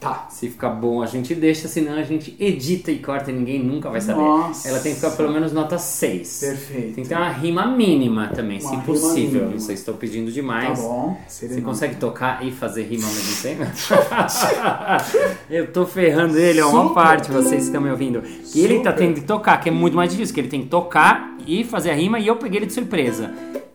Tá. 0.00 0.28
Se 0.30 0.48
ficar 0.48 0.68
bom, 0.70 1.02
a 1.02 1.06
gente 1.06 1.34
deixa, 1.34 1.66
senão 1.66 1.94
a 1.94 2.02
gente 2.04 2.36
edita 2.38 2.92
e 2.92 3.00
corta 3.00 3.32
e 3.32 3.34
ninguém 3.34 3.58
nunca 3.62 3.90
vai 3.90 4.00
saber. 4.00 4.20
Nossa. 4.20 4.68
Ela 4.68 4.78
tem 4.78 4.92
que 4.94 5.00
ficar 5.00 5.16
pelo 5.16 5.32
menos 5.32 5.52
nota 5.52 5.76
6. 5.76 6.38
Perfeito. 6.40 6.94
Tem 6.94 7.02
que 7.02 7.08
ter 7.08 7.16
uma 7.16 7.30
rima 7.30 7.66
mínima 7.66 8.28
também, 8.28 8.60
Uma 8.60 8.70
se 8.70 8.76
possível. 8.86 9.42
mínima. 9.46 9.58
Vocês 9.58 9.80
estão 9.80 9.94
pedindo 9.96 10.26
Tá 10.26 10.32
demais. 10.32 10.78
bom. 10.80 11.16
Você 11.26 11.60
consegue 11.62 11.96
tocar 11.96 12.46
e 12.46 12.52
fazer 12.52 12.84
rima 12.84 13.06
ao 13.08 13.12
mesmo 13.12 13.42
tempo? 13.42 13.64
eu 15.50 15.66
tô 15.72 15.84
ferrando 15.84 16.38
ele, 16.38 16.60
é 16.60 16.64
uma 16.64 16.94
parte, 16.94 17.30
vocês 17.32 17.64
estão 17.64 17.80
me 17.80 17.90
ouvindo. 17.90 18.22
E 18.54 18.60
ele 18.60 18.80
tá 18.80 18.92
tendo 18.92 19.14
que 19.14 19.22
tocar, 19.22 19.58
que 19.60 19.68
é 19.68 19.72
muito 19.72 19.96
mais 19.96 20.10
difícil, 20.12 20.32
que 20.32 20.40
ele 20.40 20.48
tem 20.48 20.62
que 20.62 20.68
tocar 20.68 21.36
e 21.44 21.64
fazer 21.64 21.90
a 21.90 21.94
rima 21.94 22.20
e 22.20 22.26
eu 22.28 22.36
peguei 22.36 22.60
ele 22.60 22.66
de 22.66 22.72
surpresa. 22.72 23.32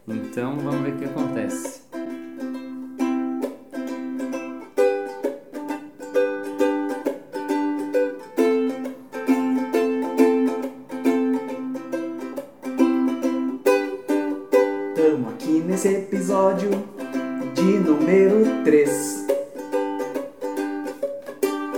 Então 0.08 0.58
vamos 0.58 0.82
ver 0.82 0.94
o 0.94 0.98
que 0.98 1.06
acontece. 1.06 1.83
Número 17.94 18.64
3. 18.64 19.28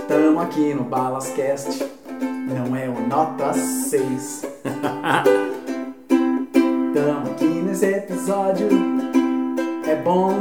Tamo 0.08 0.40
aqui 0.40 0.72
no 0.72 0.84
Balascast, 0.84 1.84
não 2.20 2.74
é 2.74 2.88
o 2.88 2.98
Nota 3.06 3.52
6. 3.52 4.46
Tamo 6.94 7.30
aqui 7.30 7.44
nesse 7.44 7.86
episódio, 7.86 8.68
é 9.86 9.94
bom 9.96 10.40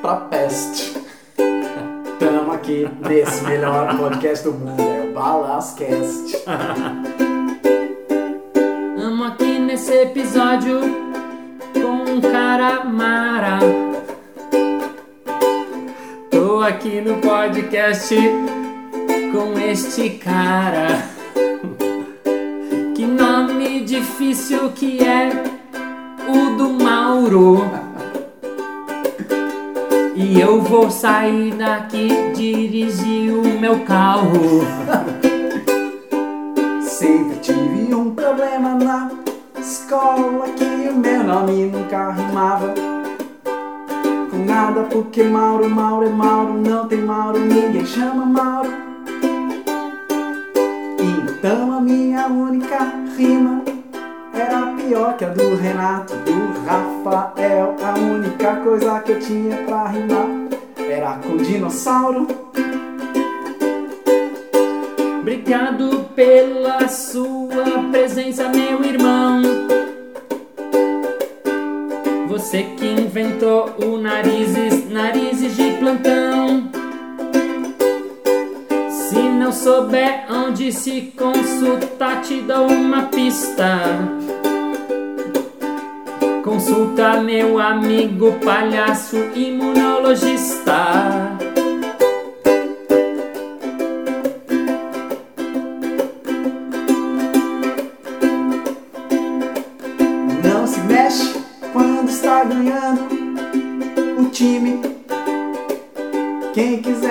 pra 0.00 0.16
peste. 0.16 0.94
Tamo 2.18 2.52
aqui 2.52 2.88
nesse 3.06 3.44
melhor 3.44 3.98
podcast 3.98 4.44
do 4.44 4.54
mundo, 4.54 4.80
é 4.80 5.10
o 5.10 5.12
Balascast. 5.12 6.44
Amo 8.98 9.24
aqui 9.24 9.58
nesse 9.58 9.92
episódio 9.92 10.80
com 11.74 12.12
um 12.12 12.20
cara 12.20 12.84
mara. 12.84 13.87
Aqui 16.68 17.00
no 17.00 17.16
podcast 17.16 18.14
com 19.32 19.58
este 19.58 20.10
cara. 20.10 21.02
Que 22.94 23.06
nome 23.06 23.80
difícil 23.84 24.70
que 24.72 25.02
é 25.02 25.30
o 26.28 26.58
do 26.58 26.68
Mauro. 26.68 27.62
E 30.14 30.38
eu 30.38 30.60
vou 30.60 30.90
sair 30.90 31.54
daqui 31.54 32.10
dirigir 32.34 33.32
o 33.32 33.58
meu 33.58 33.80
carro. 33.80 34.60
Sempre 36.82 37.38
tive 37.38 37.94
um 37.94 38.14
problema 38.14 38.74
na 38.74 39.10
escola 39.58 40.46
que 40.50 40.90
o 40.90 40.94
meu 40.94 41.24
nome 41.24 41.64
nunca 41.64 42.10
rimava 42.10 42.97
nada 44.58 44.82
porque 44.90 45.22
Mauro, 45.22 45.70
Mauro 45.70 46.06
é 46.08 46.10
Mauro, 46.10 46.54
não 46.54 46.88
tem 46.88 47.00
Mauro, 47.00 47.38
ninguém 47.38 47.86
chama 47.86 48.26
Mauro. 48.26 48.70
Então 50.98 51.72
a 51.74 51.80
minha 51.80 52.26
única 52.26 52.78
rima 53.16 53.62
era 54.34 54.74
pior 54.74 55.16
que 55.16 55.24
a 55.24 55.28
do 55.28 55.54
Renato, 55.54 56.12
do 56.26 56.66
Rafael. 56.66 57.76
A 57.84 57.98
única 58.00 58.56
coisa 58.56 58.98
que 58.98 59.12
eu 59.12 59.20
tinha 59.20 59.58
pra 59.58 59.86
rimar 59.86 60.26
era 60.76 61.18
com 61.18 61.36
dinossauro. 61.36 62.26
Obrigado 65.20 66.04
pela 66.16 66.88
sua 66.88 67.90
presença, 67.92 68.48
meu 68.48 68.82
irmão. 68.82 69.67
Você 72.48 72.62
que 72.78 72.86
inventou 72.86 73.76
o 73.84 73.98
narizes, 73.98 74.88
narizes 74.88 75.54
de 75.54 75.70
plantão. 75.72 76.70
Se 78.88 79.18
não 79.18 79.52
souber 79.52 80.24
onde 80.30 80.72
se 80.72 81.12
consultar, 81.14 82.22
te 82.22 82.40
dou 82.40 82.68
uma 82.68 83.02
pista. 83.08 83.80
Consulta 86.42 87.20
meu 87.20 87.58
amigo 87.58 88.32
palhaço 88.42 89.18
imunologista. 89.34 90.72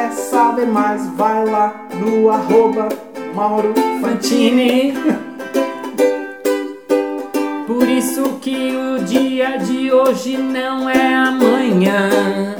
Quiser 0.08 0.12
saber 0.12 0.68
mais, 0.68 1.06
vai 1.16 1.46
lá 1.46 1.88
no 1.94 2.30
arroba 2.30 2.88
Mauro. 3.34 3.74
Fantini. 4.02 4.94
Por 7.68 7.88
isso 7.90 8.40
que 8.42 8.74
o 8.76 9.04
dia 9.04 9.58
de 9.58 9.92
hoje 9.92 10.38
não 10.38 10.90
é 10.90 11.14
amanhã. 11.14 12.56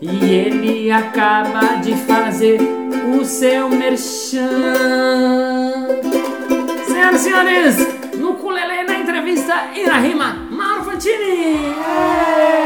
E 0.00 0.24
ele 0.30 0.90
acaba 0.90 1.76
de 1.76 1.94
fazer 1.94 2.60
o 3.18 3.24
seu 3.24 3.68
merchan. 3.68 4.48
Senhoras 6.86 7.20
e 7.20 7.24
senhores, 7.24 7.76
no 8.18 8.34
Culelê, 8.34 8.82
na 8.82 8.98
entrevista 8.98 9.68
e 9.74 9.86
na 9.86 9.98
rima, 9.98 10.48
Mauro 10.50 10.84
Fantini! 10.84 12.59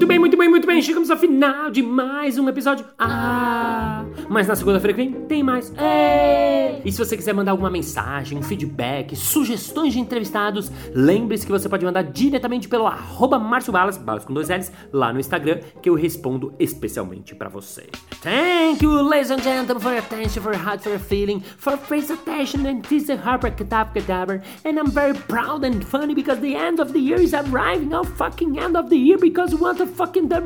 Muito 0.00 0.08
bem, 0.08 0.18
muito 0.18 0.36
bem, 0.38 0.48
muito 0.48 0.66
bem. 0.66 0.80
Chegamos 0.80 1.10
ao 1.10 1.18
final 1.18 1.70
de 1.70 1.82
mais 1.82 2.38
um 2.38 2.48
episódio. 2.48 2.86
Ah! 2.98 3.99
Mas 4.30 4.46
na 4.46 4.54
segunda-feira 4.54 4.96
que 4.96 5.02
vem 5.02 5.12
tem 5.26 5.42
mais. 5.42 5.72
É. 5.76 6.80
E 6.84 6.92
se 6.92 6.98
você 6.98 7.16
quiser 7.16 7.34
mandar 7.34 7.50
alguma 7.50 7.68
mensagem, 7.68 8.40
feedback, 8.42 9.16
sugestões 9.16 9.92
de 9.92 9.98
entrevistados, 9.98 10.70
lembre-se 10.94 11.44
que 11.44 11.50
você 11.50 11.68
pode 11.68 11.84
mandar 11.84 12.02
diretamente 12.04 12.68
pelo 12.68 12.86
arroba 12.86 13.40
Márcio 13.40 13.72
Balas, 13.72 13.98
Balas 13.98 14.24
com 14.24 14.32
dois 14.32 14.48
L's, 14.48 14.70
lá 14.92 15.12
no 15.12 15.18
Instagram, 15.18 15.58
que 15.82 15.90
eu 15.90 15.94
respondo 15.94 16.54
especialmente 16.60 17.34
pra 17.34 17.48
você. 17.48 17.88
Thank 18.22 18.84
you, 18.84 19.02
ladies 19.02 19.32
and 19.32 19.42
gentlemen, 19.42 19.82
for 19.82 19.90
your 19.90 19.98
attention, 19.98 20.42
for 20.42 20.52
your 20.52 20.62
heart, 20.64 20.80
for 20.80 20.90
your 20.90 21.00
feeling, 21.00 21.40
for 21.40 21.76
face 21.76 22.12
attention, 22.12 22.66
and 22.66 22.82
this 22.82 23.08
is 23.08 23.18
Harper 23.18 23.50
Kadab 23.50 23.92
Kadaver. 23.92 24.40
And 24.64 24.78
I'm 24.78 24.92
very 24.92 25.14
proud 25.14 25.64
and 25.64 25.84
funny 25.84 26.14
because 26.14 26.38
the 26.38 26.54
end 26.54 26.78
of 26.78 26.92
the 26.92 27.00
year 27.00 27.20
is 27.20 27.34
arriving. 27.34 27.92
Our 27.92 28.04
fucking 28.04 28.60
end 28.60 28.76
of 28.76 28.90
the 28.90 28.96
year 28.96 29.18
because 29.18 29.54
we 29.54 29.60
want 29.60 29.78
to 29.78 29.86
fucking 29.86 30.28
the 30.28 30.40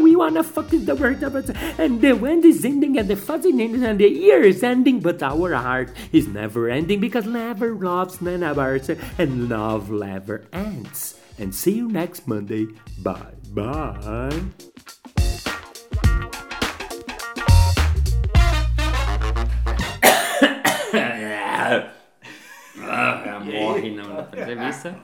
we 0.00 0.16
want 0.16 0.36
to 0.36 0.42
fucking 0.42 0.86
the 0.86 1.74
and 1.78 2.00
the 2.00 2.12
wind 2.12 2.44
is 2.46 2.64
ending 2.64 2.96
and 2.98 3.09
the 3.10 3.16
ending 3.16 3.82
and 3.82 3.98
the 3.98 4.08
year 4.08 4.40
is 4.42 4.62
ending, 4.62 5.00
but 5.00 5.20
our 5.20 5.52
heart 5.54 5.90
is 6.12 6.28
never 6.28 6.68
ending 6.68 7.00
because 7.00 7.26
never 7.26 7.74
loves 7.74 8.20
none 8.20 8.44
of 8.44 8.56
ours 8.56 8.88
and 9.18 9.48
love 9.48 9.90
never 9.90 10.44
ends. 10.52 11.18
And 11.36 11.52
see 11.52 11.72
you 11.72 11.88
next 11.88 12.28
Monday. 12.28 12.68
Bye 13.02 13.34
bye. 13.52 14.00
Morre 23.40 23.90
na 23.90 24.20
entrevista. 24.20 24.94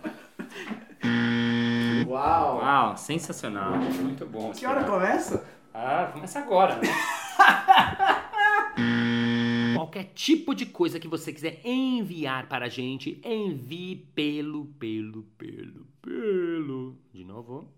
Uau! 2.07 2.61
Uau, 2.63 2.97
sensacional. 2.97 3.73
Muito 3.73 4.25
bom. 4.27 4.53
Que 4.53 4.65
hora 4.65 4.85
começa? 4.85 5.45
Ah, 5.75 6.09
começa 6.13 6.39
agora, 6.39 6.77
né? 6.77 6.89
Qualquer 9.75 10.05
tipo 10.15 10.55
de 10.55 10.67
coisa 10.67 11.01
que 11.01 11.09
você 11.09 11.33
quiser 11.33 11.61
enviar 11.65 12.47
para 12.49 12.67
a 12.67 12.69
gente, 12.69 13.21
envie 13.25 13.97
pelo, 14.15 14.67
pelo, 14.79 15.23
pelo, 15.39 15.87
pelo. 16.03 16.99
De 17.13 17.25
novo. 17.25 17.73